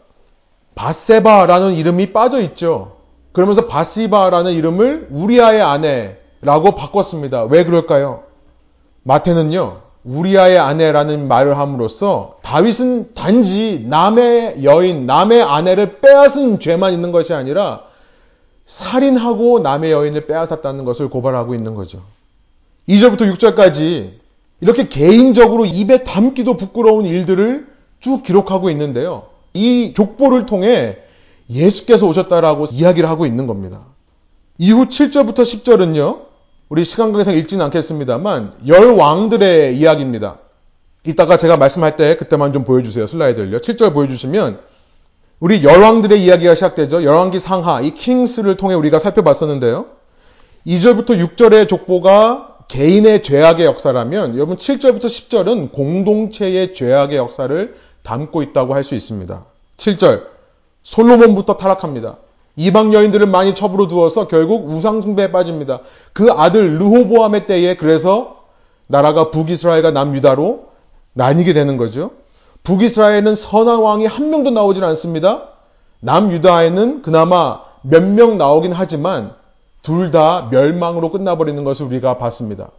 [0.76, 2.98] 바세바라는 이름이 빠져 있죠.
[3.32, 7.44] 그러면서 바시바라는 이름을 우리아의 아내라고 바꿨습니다.
[7.44, 8.24] 왜 그럴까요?
[9.04, 9.82] 마태는요.
[10.04, 17.84] 우리아의 아내라는 말을 함으로써 다윗은 단지 남의 여인, 남의 아내를 빼앗은 죄만 있는 것이 아니라
[18.66, 22.04] 살인하고 남의 여인을 빼앗았다는 것을 고발하고 있는 거죠.
[22.88, 24.12] 2절부터 6절까지
[24.60, 27.67] 이렇게 개인적으로 입에 담기도 부끄러운 일들을
[28.00, 29.28] 쭉 기록하고 있는데요.
[29.54, 30.98] 이 족보를 통해
[31.50, 33.82] 예수께서 오셨다라고 이야기를 하고 있는 겁니다.
[34.58, 36.26] 이후 7절부터 10절은요.
[36.70, 40.39] 우리 시간 관계상 읽지는 않겠습니다만 열 왕들의 이야기입니다.
[41.06, 43.08] 이따가 제가 말씀할 때 그때만 좀 보여주세요.
[43.08, 43.60] 슬라이드를요.
[43.60, 44.60] 7절 보여주시면
[45.39, 47.04] 우리 열왕들의 이야기가 시작되죠.
[47.04, 49.86] 열왕기 상하, 이 킹스를 통해 우리가 살펴봤었는데요.
[50.65, 58.84] 2절부터 6절의 족보가 개인의 죄악의 역사라면 여러분 7절부터 10절은 공동체의 죄악의 역사를 담고 있다고 할
[58.84, 59.46] 수 있습니다.
[59.78, 60.24] 7절
[60.84, 62.18] 솔로몬부터 타락합니다.
[62.56, 65.82] 이방 여인들을 많이 첩으로 두어서 결국 우상 숭배에 빠집니다.
[66.14, 68.44] 그 아들 르호보암의 때에 그래서
[68.88, 70.68] 나라가 북이스라엘과 남유다로
[71.14, 72.12] 나뉘게 되는 거죠.
[72.64, 75.50] 북이스라엘은 선한 왕이 한 명도 나오질 않습니다.
[76.00, 79.34] 남유다에는 그나마 몇 명 나오긴 하지만
[79.88, 82.71] 둘 다 멸망으로 끝나버리는 것을 우리가 봤습니다.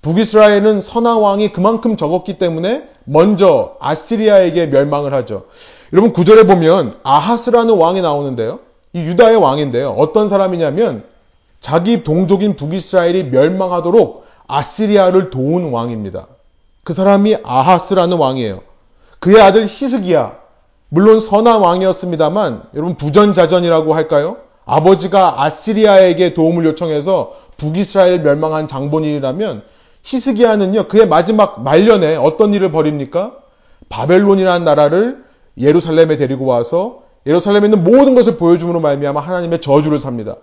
[0.00, 5.44] 북이스라엘은 선한 왕이 그만큼 적었기 때문에 먼저 아시리아에게 멸망을 하죠.
[5.92, 8.60] 여러분 구절에 보면 아하스라는 왕이 나오는데요.
[8.94, 9.90] 이 유다의 왕인데요.
[9.90, 11.04] 어떤 사람이냐면
[11.60, 16.26] 자기 동족인 북이스라엘이 멸망하도록 아시리아를 도운 왕입니다.
[16.84, 18.60] 그 사람이 아하스라는 왕이에요.
[19.18, 20.38] 그의 아들 히스기야.
[20.88, 24.38] 물론 선한 왕이었습니다만 여러분 부전자전이라고 할까요?
[24.66, 29.62] 아버지가 아시리아에게 도움을 요청해서 북이스라엘 멸망한 장본인이라면
[30.02, 33.36] 히스기야는요 그의 마지막 말년에 어떤 일을 벌입니까?
[33.88, 35.24] 바벨론이라는 나라를
[35.58, 40.36] 예루살렘에 데리고 와서 예루살렘에 있는 모든 것을 보여줌으로 말미암아 하나님의 저주를 삽니다.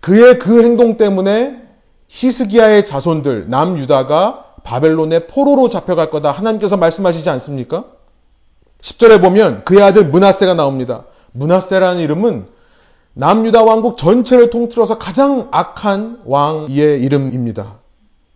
[0.00, 1.60] 그의 그 행동 때문에
[2.08, 7.84] 히스기야의 자손들 남유다가 바벨론의 포로로 잡혀갈 거다 하나님께서 말씀하시지 않습니까?
[8.80, 11.04] 10절에 보면 그의 아들 문하세가 나옵니다.
[11.32, 12.46] 문하세라는 이름은
[13.14, 17.78] 남유다 왕국 전체를 통틀어서 가장 악한 왕의 이름입니다.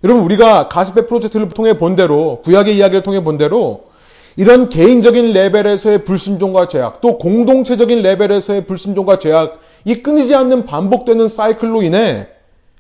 [0.05, 3.89] 여러분 우리가 가스페 프로젝트를 통해 본 대로 구약의 이야기를 통해 본 대로
[4.37, 12.29] 이런 개인적인 레벨에서의 불순종과 죄악, 또 공동체적인 레벨에서의 불순종과 죄악이 끊이지 않는 반복되는 사이클로 인해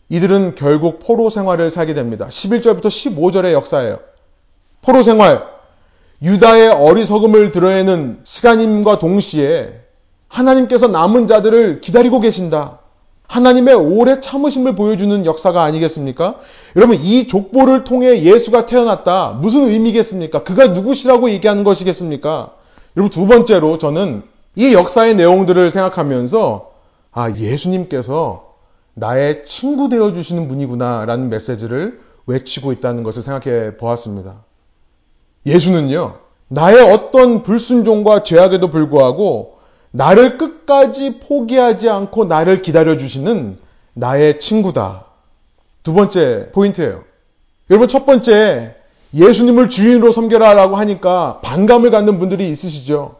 [0.08, 2.28] 이들은 결국 포로 생활을 살게 됩니다.
[2.28, 3.98] 11절부터 15절의 역사예요.
[4.82, 5.42] 포로 생활,
[6.22, 9.88] 유다의 어리석음을 드러내는 시간임과 동시에
[10.29, 12.81] 하나님께서 남은 자들을 기다리고 계신다.
[13.27, 16.37] 하나님의 오래 참으심을 보여주는 역사가 아니겠습니까?
[16.77, 19.38] 여러분, 이 족보를 통해 예수가 태어났다.
[19.43, 20.45] 무슨 의미겠습니까?
[20.45, 22.53] 그가 누구시라고 얘기하는 것이겠습니까?
[22.97, 24.23] 여러분, 두 번째로 저는
[24.57, 26.71] 이 역사의 내용들을 생각하면서,
[27.12, 28.55] 아, 예수님께서
[28.95, 34.45] 나의 친구 되어주시는 분이구나라는 메시지를 외치고 있다는 것을 생각해 보았습니다.
[35.47, 36.14] 예수는요,
[36.49, 39.58] 나의 어떤 불순종과 죄악에도 불구하고
[39.90, 43.59] 나를 끝까지 포기하지 않고 나를 기다려주시는
[43.94, 45.05] 나의 친구다.
[45.83, 47.05] 두 번째 포인트예요.
[47.70, 48.74] 여러분 첫 번째
[49.14, 53.16] 예수님을 주인으로 섬겨라라고 하니까 반감을 갖는 분들이 있으시죠.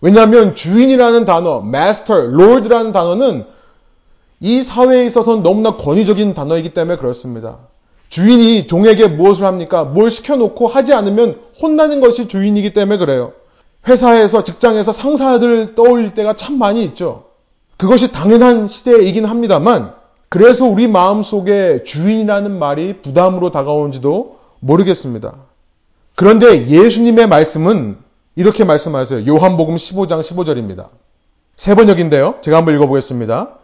[0.00, 3.46] 왜냐하면 주인이라는 단어, master, lord라는 단어는
[4.40, 7.58] 이 사회에 있어서는 너무나 권위적인 단어이기 때문에 그렇습니다.
[8.08, 9.84] 주인이 종에게 무엇을 합니까?
[9.84, 13.32] 뭘 시켜놓고 하지 않으면 혼나는 것이 주인이기 때문에 그래요.
[13.88, 17.24] 회사에서, 직장에서 상사들 떠올릴 때가 참 많이 있죠.
[17.76, 19.94] 그것이 당연한 시대이긴 합니다만,
[20.28, 25.34] 그래서 우리 마음 속에 주인이라는 말이 부담으로 다가오는지도 모르겠습니다.
[26.14, 27.98] 그런데 예수님의 말씀은
[28.36, 29.26] 이렇게 말씀하세요.
[29.26, 30.86] 요한복음 15장 15절입니다.
[31.56, 32.36] 세 번역인데요.
[32.40, 33.58] 제가 한번 읽어보겠습니다.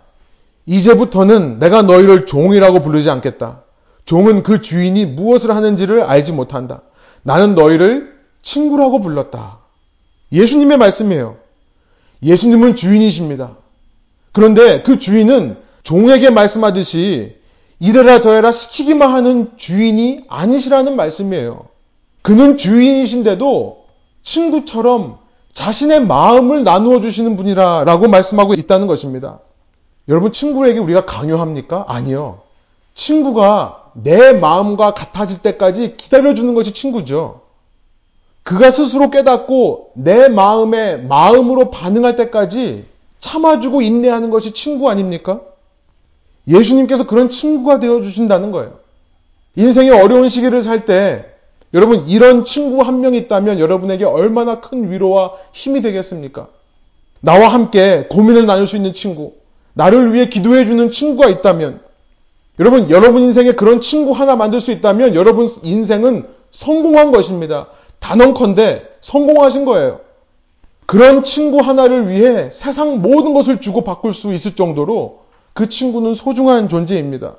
[0.66, 3.62] 이제부터는 내가 너희를 종이라고 부르지 않겠다.
[4.04, 6.82] 종은 그 주인이 무엇을 하는지를 알지 못한다.
[7.22, 9.58] 나는 너희를 친구라고 불렀다.
[10.32, 11.36] 예수님의 말씀이에요.
[12.22, 13.56] 예수님은 주인이십니다.
[14.32, 17.36] 그런데 그 주인은 종에게 말씀하듯이
[17.80, 21.68] 이래라 저래라 시키기만 하는 주인이 아니시라는 말씀이에요.
[22.22, 23.84] 그는 주인이신데도
[24.22, 25.18] 친구처럼
[25.54, 29.40] 자신의 마음을 나누어 주시는 분이라 라고 말씀하고 있다는 것입니다.
[30.08, 31.84] 여러분 친구에게 우리가 강요합니까?
[31.88, 32.40] 아니요.
[32.94, 37.42] 친구가 내 마음과 같아질 때까지 기다려주는 것이 친구죠.
[38.48, 42.86] 그가 스스로 깨닫고 내 마음에 마음으로 반응할 때까지
[43.20, 45.42] 참아주고 인내하는 것이 친구 아닙니까?
[46.46, 48.78] 예수님께서 그런 친구가 되어 주신다는 거예요.
[49.56, 51.26] 인생의 어려운 시기를 살 때
[51.74, 56.48] 여러분 이런 친구 한 명 있다면 여러분에게 얼마나 큰 위로와 힘이 되겠습니까?
[57.20, 59.34] 나와 함께 고민을 나눌 수 있는 친구,
[59.74, 61.80] 나를 위해 기도해 주는 친구가 있다면
[62.60, 67.66] 여러분 여러분 인생에 그런 친구 하나 만들 수 있다면 여러분 인생은 성공한 것입니다.
[68.00, 70.00] 단언컨대 성공하신 거예요.
[70.86, 75.20] 그런 친구 하나를 위해 세상 모든 것을 주고 바꿀 수 있을 정도로
[75.52, 77.36] 그 친구는 소중한 존재입니다.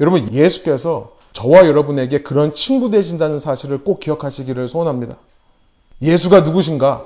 [0.00, 5.16] 여러분, 예수께서 저와 여러분에게 그런 친구 되신다는 사실을 꼭 기억하시기를 소원합니다.
[6.00, 7.04] 예수가 누구신가?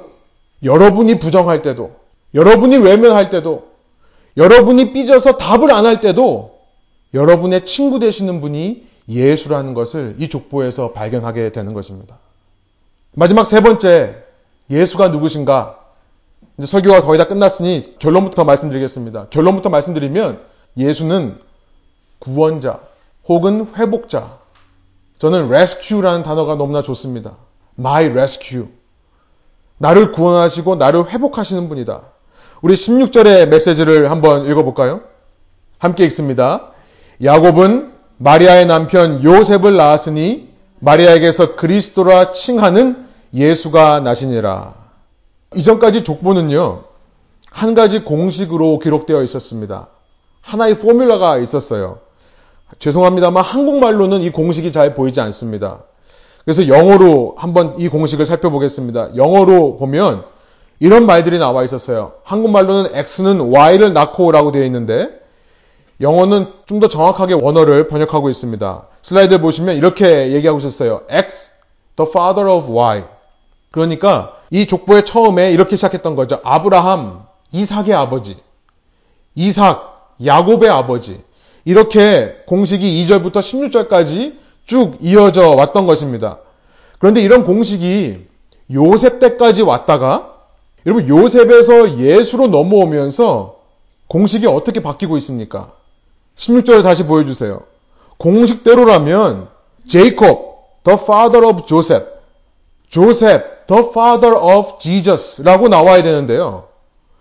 [0.62, 1.92] 여러분이 부정할 때도,
[2.34, 3.68] 여러분이 외면할 때도,
[4.36, 6.58] 여러분이 삐져서 답을 안 할 때도
[7.14, 12.18] 여러분의 친구 되시는 분이 예수라는 것을 이 족보에서 발견하게 되는 것입니다.
[13.18, 14.14] 마지막 세 번째,
[14.68, 15.79] 예수가 누구신가?
[16.59, 19.29] 이제 설교가 거의 다 끝났으니 결론부터 말씀드리겠습니다.
[19.31, 20.42] 결론부터 말씀드리면
[20.76, 21.38] 예수는
[22.18, 22.81] 구원자
[23.26, 24.37] 혹은 회복자.
[25.18, 27.37] 저는 rescue라는 단어가 너무나 좋습니다.
[27.79, 28.66] my rescue.
[29.79, 32.02] 나를 구원하시고 나를 회복하시는 분이다.
[32.61, 35.00] 우리 16절의 메시지를 한번 읽어볼까요?
[35.79, 36.72] 함께 읽습니다.
[37.24, 40.50] 야곱은 마리아의 남편 요셉을 낳았으니
[40.81, 44.74] 마리아에게서 그리스도라 칭하는 예수가 나시니라.
[45.54, 46.84] 이전까지 족보는요,
[47.50, 49.88] 한 가지 공식으로 기록되어 있었습니다.
[50.42, 51.98] 하나의 포뮬러가 있었어요.
[52.78, 55.80] 죄송합니다만 한국말로는 이 공식이 잘 보이지 않습니다.
[56.44, 59.16] 그래서 영어로 한번 이 공식을 살펴보겠습니다.
[59.16, 60.24] 영어로 보면
[60.78, 62.12] 이런 말들이 나와 있었어요.
[62.24, 65.08] 한국말로는 x는 y를 낳고라고 되어 있는데
[66.00, 68.86] 영어는 좀 더 정확하게 원어를 번역하고 있습니다.
[69.02, 71.02] 슬라이드 보시면 이렇게 얘기하고 있었어요.
[71.08, 71.52] x,
[71.96, 73.04] the father of y.
[73.76, 76.40] 그러니까 이 족보의 처음에 이렇게 시작했던 거죠.
[76.42, 78.38] 아브라함, 이삭의 아버지,
[79.34, 81.20] 이삭, 야곱의 아버지.
[81.66, 86.38] 이렇게 공식이 2절부터 16절까지 쭉 이어져 왔던 것입니다.
[86.98, 88.26] 그런데 이런 공식이
[88.72, 90.36] 요셉 때까지 왔다가
[90.86, 93.56] 여러분 요셉에서 예수로 넘어오면서
[94.08, 95.72] 공식이 어떻게 바뀌고 있습니까?
[96.36, 97.60] 16절을 다시 보여주세요.
[98.16, 99.48] 공식대로라면
[99.86, 102.06] 제이콥, the father of Joseph,
[102.88, 106.68] 조셉, the father of Jesus라고 나와야 되는데요.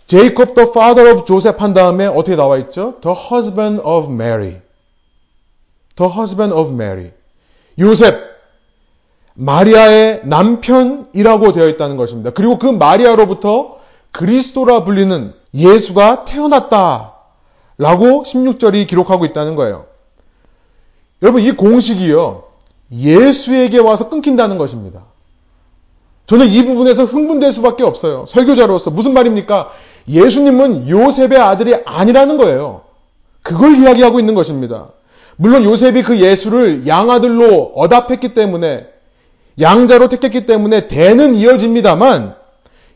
[0.07, 2.95] 제이콥, the father of Joseph 한 다음에 어떻게 나와 있죠?
[3.01, 4.61] the husband of Mary.
[5.95, 7.11] the husband of Mary.
[7.79, 8.35] 요셉,
[9.33, 12.31] 마리아의 남편이라고 되어 있다는 것입니다.
[12.31, 13.77] 그리고 그 마리아로부터
[14.11, 17.13] 그리스도라 불리는 예수가 태어났다.
[17.77, 19.85] 라고 16절이 기록하고 있다는 거예요.
[21.21, 22.43] 여러분, 이 공식이요.
[22.91, 25.03] 예수에게 와서 끊긴다는 것입니다.
[26.27, 28.25] 저는 이 부분에서 흥분될 수밖에 없어요.
[28.27, 28.91] 설교자로서.
[28.91, 29.71] 무슨 말입니까?
[30.07, 32.81] 예수님은 요셉의 아들이 아니라는 거예요.
[33.41, 34.89] 그걸 이야기하고 있는 것입니다.
[35.37, 38.87] 물론 요셉이 그 예수를 양아들로 어답했기 때문에
[39.59, 42.35] 양자로 택했기 때문에 대는 이어집니다만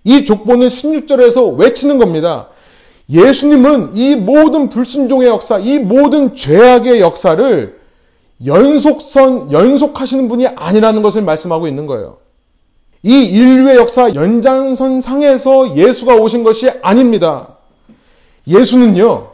[0.03, 2.47] 이 족보는 16절에서 외치는 겁니다.
[3.09, 7.79] 예수님은 이 모든 불순종의 역사, 이 모든 죄악의 역사를
[8.45, 12.17] 연속선, 연속하시는 분이 아니라는 것을 말씀하고 있는 거예요.
[13.03, 17.57] 이 인류의 역사 연장선 상에서 예수가 오신 것이 아닙니다.
[18.47, 19.31] 예수는요,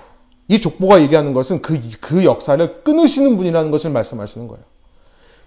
[0.47, 4.63] 이 족보가 얘기하는 것은 그, 그 역사를 끊으시는 분이라는 것을 말씀하시는 거예요.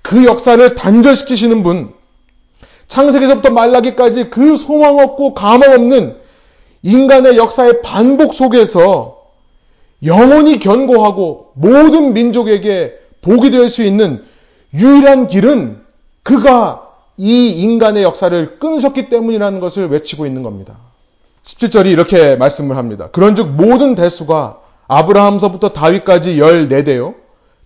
[0.02, 1.92] 그 역사를 단절시키시는 분,
[2.88, 6.16] 창세기서부터 말라기까지 그 소망 없고 가망 없는
[6.82, 9.18] 인간의 역사의 반복 속에서
[10.04, 14.24] 영원히 견고하고 모든 민족에게 복이 될 수 있는
[14.74, 15.80] 유일한 길은
[16.22, 16.87] 그가
[17.18, 20.76] 이 인간의 역사를 끊으셨기 때문이라는 것을 외치고 있는 겁니다.
[21.42, 23.08] 17절이 이렇게 말씀을 합니다.
[23.10, 27.14] 그런즉 모든 대수가 아브라함서부터 다윗까지 14대요.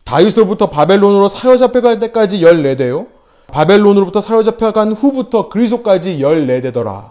[0.04, 3.06] 다윗으로부터 바벨론으로 사로잡혀갈 때까지 14대요.
[3.48, 7.10] 바벨론으로부터 사로잡혀간 후부터 그리스도까지 14대더라.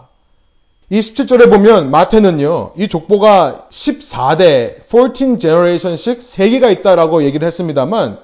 [0.90, 8.18] 이 17절에 보면 마태는요, 이 족보가 14대, 14 generation씩 3개가 있다라고 얘기를 했습니다만,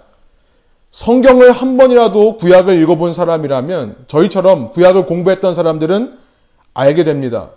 [0.99, 6.19] 성경을 한 번이라도 구약을 읽어본 사람이라면, 저희처럼 구약을 공부했던 사람들은
[6.75, 7.51] 알게 됩니다.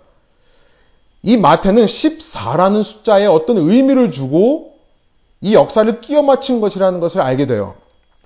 [1.24, 4.76] 이 마태는 14라는 숫자에 어떤 의미를 주고
[5.42, 7.74] 이 역사를 끼워 맞춘 것이라는 것을 알게 돼요.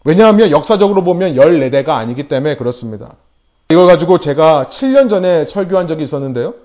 [0.03, 3.13] 왜냐하면 역사적으로 보면 14대가 아니기 때문에 그렇습니다.
[3.69, 6.55] 이걸 가지고 제가 7년 전에 설교한 적이 있었는데요.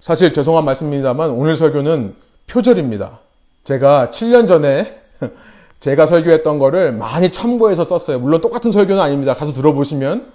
[0.00, 2.16] 사실 죄송한 말씀입니다만 오늘 설교는
[2.48, 3.20] 표절입니다.
[3.64, 4.94] 제가 7년 전에
[5.84, 8.18] 제가 설교했던 거를 많이 참고해서 썼어요.
[8.18, 9.34] 물론 똑같은 설교는 아닙니다.
[9.34, 10.32] 가서 들어보시면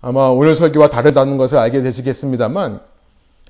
[0.00, 2.80] 아마 오늘 설교와 다르다는 것을 알게 되시겠습니다만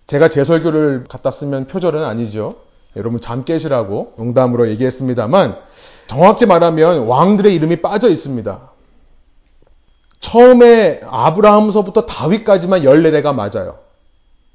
[0.08, 2.56] 제가 제 설교를 갖다 쓰면 표절은 아니죠.
[2.96, 5.56] 여러분 잠 깨시라고 농담으로 얘기했습니다만
[6.08, 8.72] 정확히 말하면 왕들의 이름이 빠져 있습니다.
[10.18, 13.78] 처음에 아브라함서부터 다윗까지만 14대가 맞아요.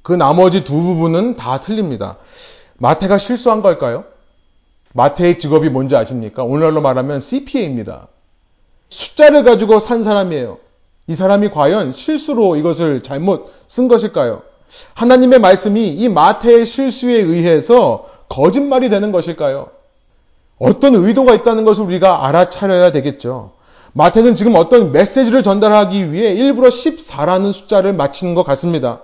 [0.02, 2.18] 그 나머지 두 부분은 다 틀립니다.
[2.76, 4.04] 마태가 실수한 걸까요?
[4.92, 6.42] 마태의 직업이 뭔지 아십니까?
[6.42, 8.08] 오늘날로 말하면 CPA입니다.
[8.88, 10.58] 숫자를 가지고 산 사람이에요.
[11.06, 14.42] 이 사람이 과연 실수로 이것을 잘못 쓴 것일까요?
[14.94, 19.68] 하나님의 말씀이 이 마태의 실수에 의해서 거짓말이 되는 것일까요?
[20.58, 23.52] 어떤 의도가 있다는 것을 우리가 알아차려야 되겠죠.
[23.94, 29.00] 마태는 지금 어떤 메시지를 전달하기 위해 일부러 14라는 숫자를 맞히는 것 같습니다.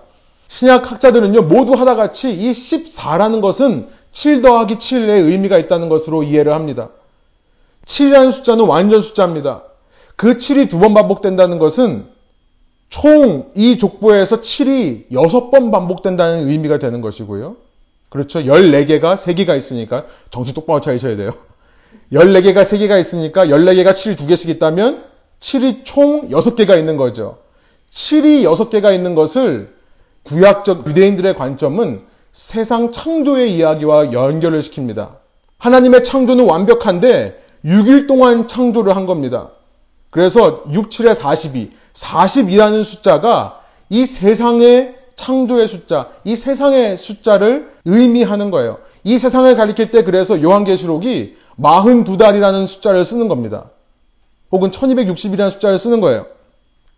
[0.47, 6.89] 신약 학자들은요, 모두 하나같이 이 14라는 것은 7 더하기 7의 의미가 있다는 것으로 이해를 합니다.
[7.87, 9.63] 7이라는 숫자는 완전 숫자입니다.
[10.17, 12.07] 그 7이 두 번 반복된다는 것은
[12.89, 17.55] 총 이 족보에서 7이 6번 반복된다는 의미가 되는 것이고요.
[18.09, 18.41] 그렇죠.
[18.41, 21.31] 14개가 3개가 있으니까 정신 똑바로 차리셔야 돼요.
[22.13, 25.05] 14개가 3개가 있으니까 14개가 7이 2개씩 있다면
[25.39, 27.39] 7이 총 6개가 있는 거죠.
[27.95, 29.73] 7이 6개가 있는 것을
[30.25, 35.17] 구약적 유대인들의 관점은 세상 창조의 이야기와 연결을 시킵니다.
[35.59, 39.51] 하나님의 창조는 완벽한데 6일 동안 창조를 한 겁니다.
[40.11, 43.61] 그래서 6, 7에 42, 42라는 숫자가
[43.91, 48.79] 이 세상의 창조의 숫자, 이 세상의 숫자를 의미하는 거예요.
[49.03, 53.71] 이 세상을 가리킬 때 그래서 요한계시록이 42달이라는 숫자를 쓰는 겁니다.
[54.53, 56.27] 혹은 1260이라는 숫자를 쓰는 거예요.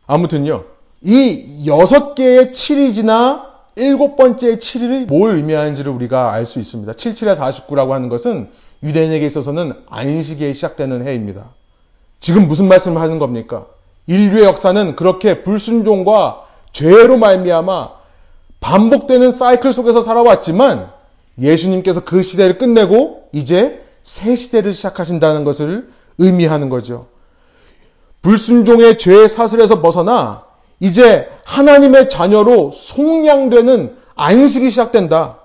[0.07, 0.65] 아무튼요.
[1.03, 3.50] 이 여섯 개의 7이지나
[3.81, 6.93] 일곱 번째 7일이 뭘 의미하는지를 우리가 알 수 있습니다.
[6.93, 8.51] 77에 49라고 하는 것은
[8.83, 11.55] 유대인에게 있어서는 안식에 시작되는 해입니다.
[12.21, 13.67] 지금 무슨 말씀을 하는 겁니까?
[14.07, 17.91] 인류의 역사는 그렇게 불순종과 죄로 말미암아
[18.61, 20.91] 반복되는 사이클 속에서 살아왔지만
[21.39, 27.07] 예수님께서 그 시대를 끝내고 이제 새 시대를 시작하신다는 것을 의미하는 거죠.
[28.23, 30.45] 불순종의 죄의 사슬에서 벗어나
[30.81, 35.39] 이제 하나님의 자녀로 속량되는 안식이 시작된다.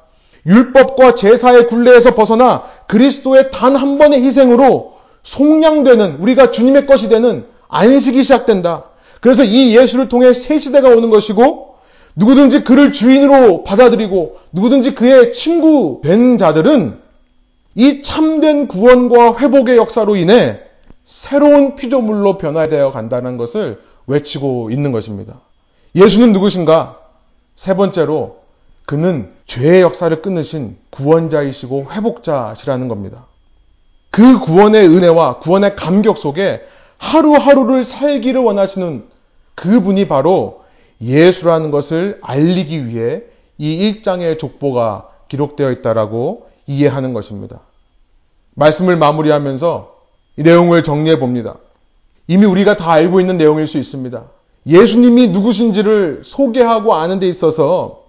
[0.45, 4.93] 율법과 제사의 굴레에서 벗어나 그리스도의 단 한 번의 희생으로
[5.23, 8.83] 속량되는 우리가 주님의 것이 되는 안식이 시작된다.
[9.19, 11.75] 그래서 이 예수를 통해 새 시대가 오는 것이고
[12.15, 16.99] 누구든지 그를 주인으로 받아들이고 누구든지 그의 친구 된 자들은
[17.73, 20.59] 이 참된 구원과 회복의 역사로 인해
[21.03, 25.41] 새로운 피조물로 변화되어 간다는 것을 외치고 있는 것입니다.
[25.95, 26.99] 예수는 누구신가?
[27.55, 28.39] 세 번째로
[28.85, 33.25] 그는 죄의 역사를 끊으신 구원자이시고 회복자시라는 겁니다.
[34.11, 36.61] 그 구원의 은혜와 구원의 감격 속에
[36.97, 39.05] 하루하루를 살기를 원하시는
[39.55, 40.63] 그분이 바로
[41.01, 43.23] 예수라는 것을 알리기 위해
[43.57, 47.61] 이 1장의 족보가 기록되어 있다라고 이해하는 것입니다.
[48.55, 49.95] 말씀을 마무리하면서
[50.37, 51.55] 이 내용을 정리해 봅니다.
[52.27, 54.23] 이미 우리가 다 알고 있는 내용일 수 있습니다.
[54.67, 58.05] 예수님이 누구신지를 소개하고 아는 데 있어서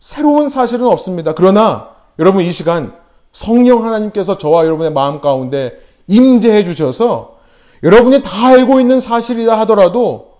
[0.00, 1.34] 새로운 사실은 없습니다.
[1.34, 2.94] 그러나 여러분 이 시간
[3.32, 7.38] 성령 하나님께서 저와 여러분의 마음 가운데 임재해 주셔서
[7.82, 10.34] 여러분이 다 알고 있는 사실이라 하더라도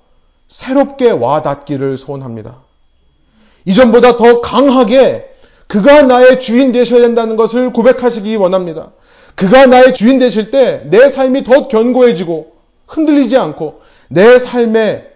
[0.48, 2.56] 새롭게 와 닿기를 소원합니다.
[3.64, 5.30] 이전보다 더 강하게
[5.66, 8.90] 그가 나의 주인 되셔야 된다는 것을 고백하시기 원합니다.
[9.34, 12.52] 그가 나의 주인 되실 때 내 삶이 더 견고해지고
[12.86, 15.13] 흔들리지 않고 내 삶에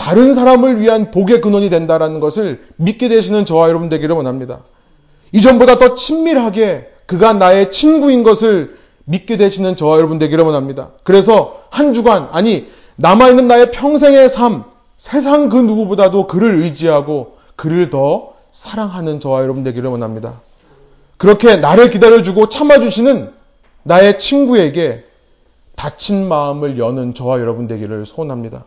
[0.00, 4.60] 다른 사람을 위한 복의 근원이 된다라는 것을 믿게 되시는 저와 여러분 되기를 원합니다.
[5.32, 10.92] 이전보다 더 친밀하게 그가 나의 친구인 것을 믿게 되시는 저와 여러분 되기를 원합니다.
[11.04, 14.64] 그래서 한 주간, 아니, 남아있는 나의 평생의 삶,
[14.96, 20.40] 세상 그 누구보다도 그를 의지하고 그를 더 사랑하는 저와 여러분 되기를 원합니다.
[21.18, 23.32] 그렇게 나를 기다려주고 참아주시는
[23.82, 25.04] 나의 친구에게
[25.76, 28.64] 다친 마음을 여는 저와 여러분 되기를 소원합니다.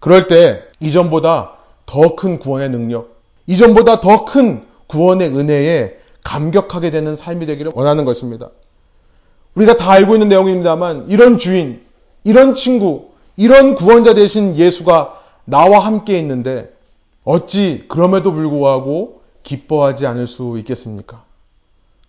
[0.00, 1.52] 그럴 때 이전보다
[1.86, 3.16] 더 큰 구원의 능력,
[3.46, 8.50] 이전보다 더 큰 구원의 은혜에 감격하게 되는 삶이 되기를 원하는 것입니다.
[9.54, 11.84] 우리가 다 알고 있는 내용입니다만 이런 주인,
[12.24, 16.74] 이런 친구, 이런 구원자 되신 예수가 나와 함께 있는데
[17.24, 21.22] 어찌 그럼에도 불구하고 기뻐하지 않을 수 있겠습니까?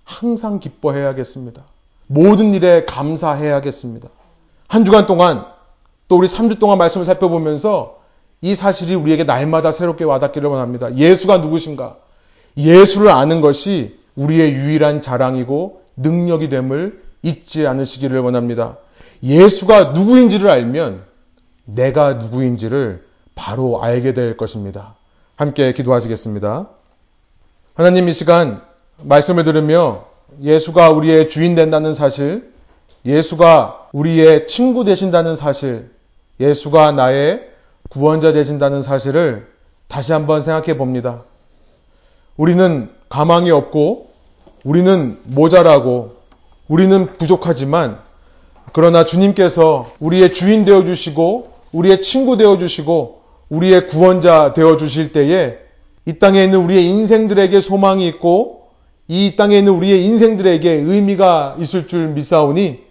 [0.04, 1.62] 항상 기뻐해야겠습니다.
[2.08, 4.10] 모든 일에 감사해야겠습니다.
[4.68, 5.46] 한 주간 동안
[6.08, 7.98] 또 우리 3주 동안 말씀을 살펴보면서
[8.42, 10.96] 이 사실이 우리에게 날마다 새롭게 와닿기를 원합니다.
[10.96, 11.98] 예수가 누구신가?
[12.56, 18.78] 예수를 아는 것이 우리의 유일한 자랑이고 능력이 됨을 잊지 않으시기를 원합니다.
[19.24, 21.04] 예수가 누구인지를 알면
[21.66, 23.06] 내가 누구인지를
[23.36, 24.96] 바로 알게 될 것입니다.
[25.36, 26.70] 함께 기도하시겠습니다.
[27.74, 28.62] 하나님 이 시간
[29.04, 30.06] 말씀을 들으며
[30.42, 32.52] 예수가 우리의 주인 된다는 사실,
[33.06, 35.92] 예수가 우리의 친구 되신다는 사실,
[36.40, 37.42] 예수가 나의
[37.90, 39.48] 구원자 되신다는 사실을
[39.88, 41.24] 다시 한번 생각해 봅니다.
[42.36, 44.10] 우리는 가망이 없고,
[44.64, 46.18] 우리는 모자라고,
[46.68, 48.00] 우리는 부족하지만,
[48.74, 55.58] 그러나 주님께서 우리의 주인 되어 주시고, 우리의 친구 되어 주시고, 우리의 구원자 되어 주실 때에
[56.06, 58.68] 이 땅에 있는 우리의 인생들에게 소망이 있고,
[59.08, 62.84] 이 땅에 있는 우리의 인생들에게 의미가 있을 줄 믿사오니,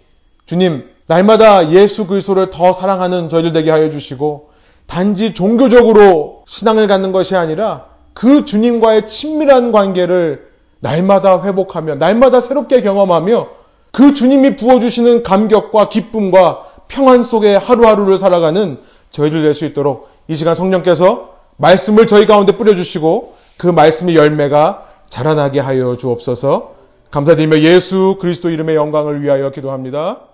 [0.47, 4.49] 주님, 날마다 예수 그리스도를 더 사랑하는 저희들 되게 하여 주시고
[4.85, 10.47] 단지 종교적으로 신앙을 갖는 것이 아니라 그 주님과의 친밀한 관계를
[10.79, 13.47] 날마다 회복하며 날마다 새롭게 경험하며
[13.91, 18.79] 그 주님이 부어주시는 감격과 기쁨과 평안 속에 하루하루를 살아가는
[19.11, 25.59] 저희들 될 수 있도록 이 시간 성령께서 말씀을 저희 가운데 뿌려주시고 그 말씀의 열매가 자라나게
[25.59, 26.75] 하여 주옵소서
[27.11, 30.26] 감사드리며 예수 그리스도 이름의 영광을 위하여 기도합니다.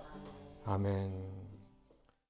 [0.64, 1.23] 아멘.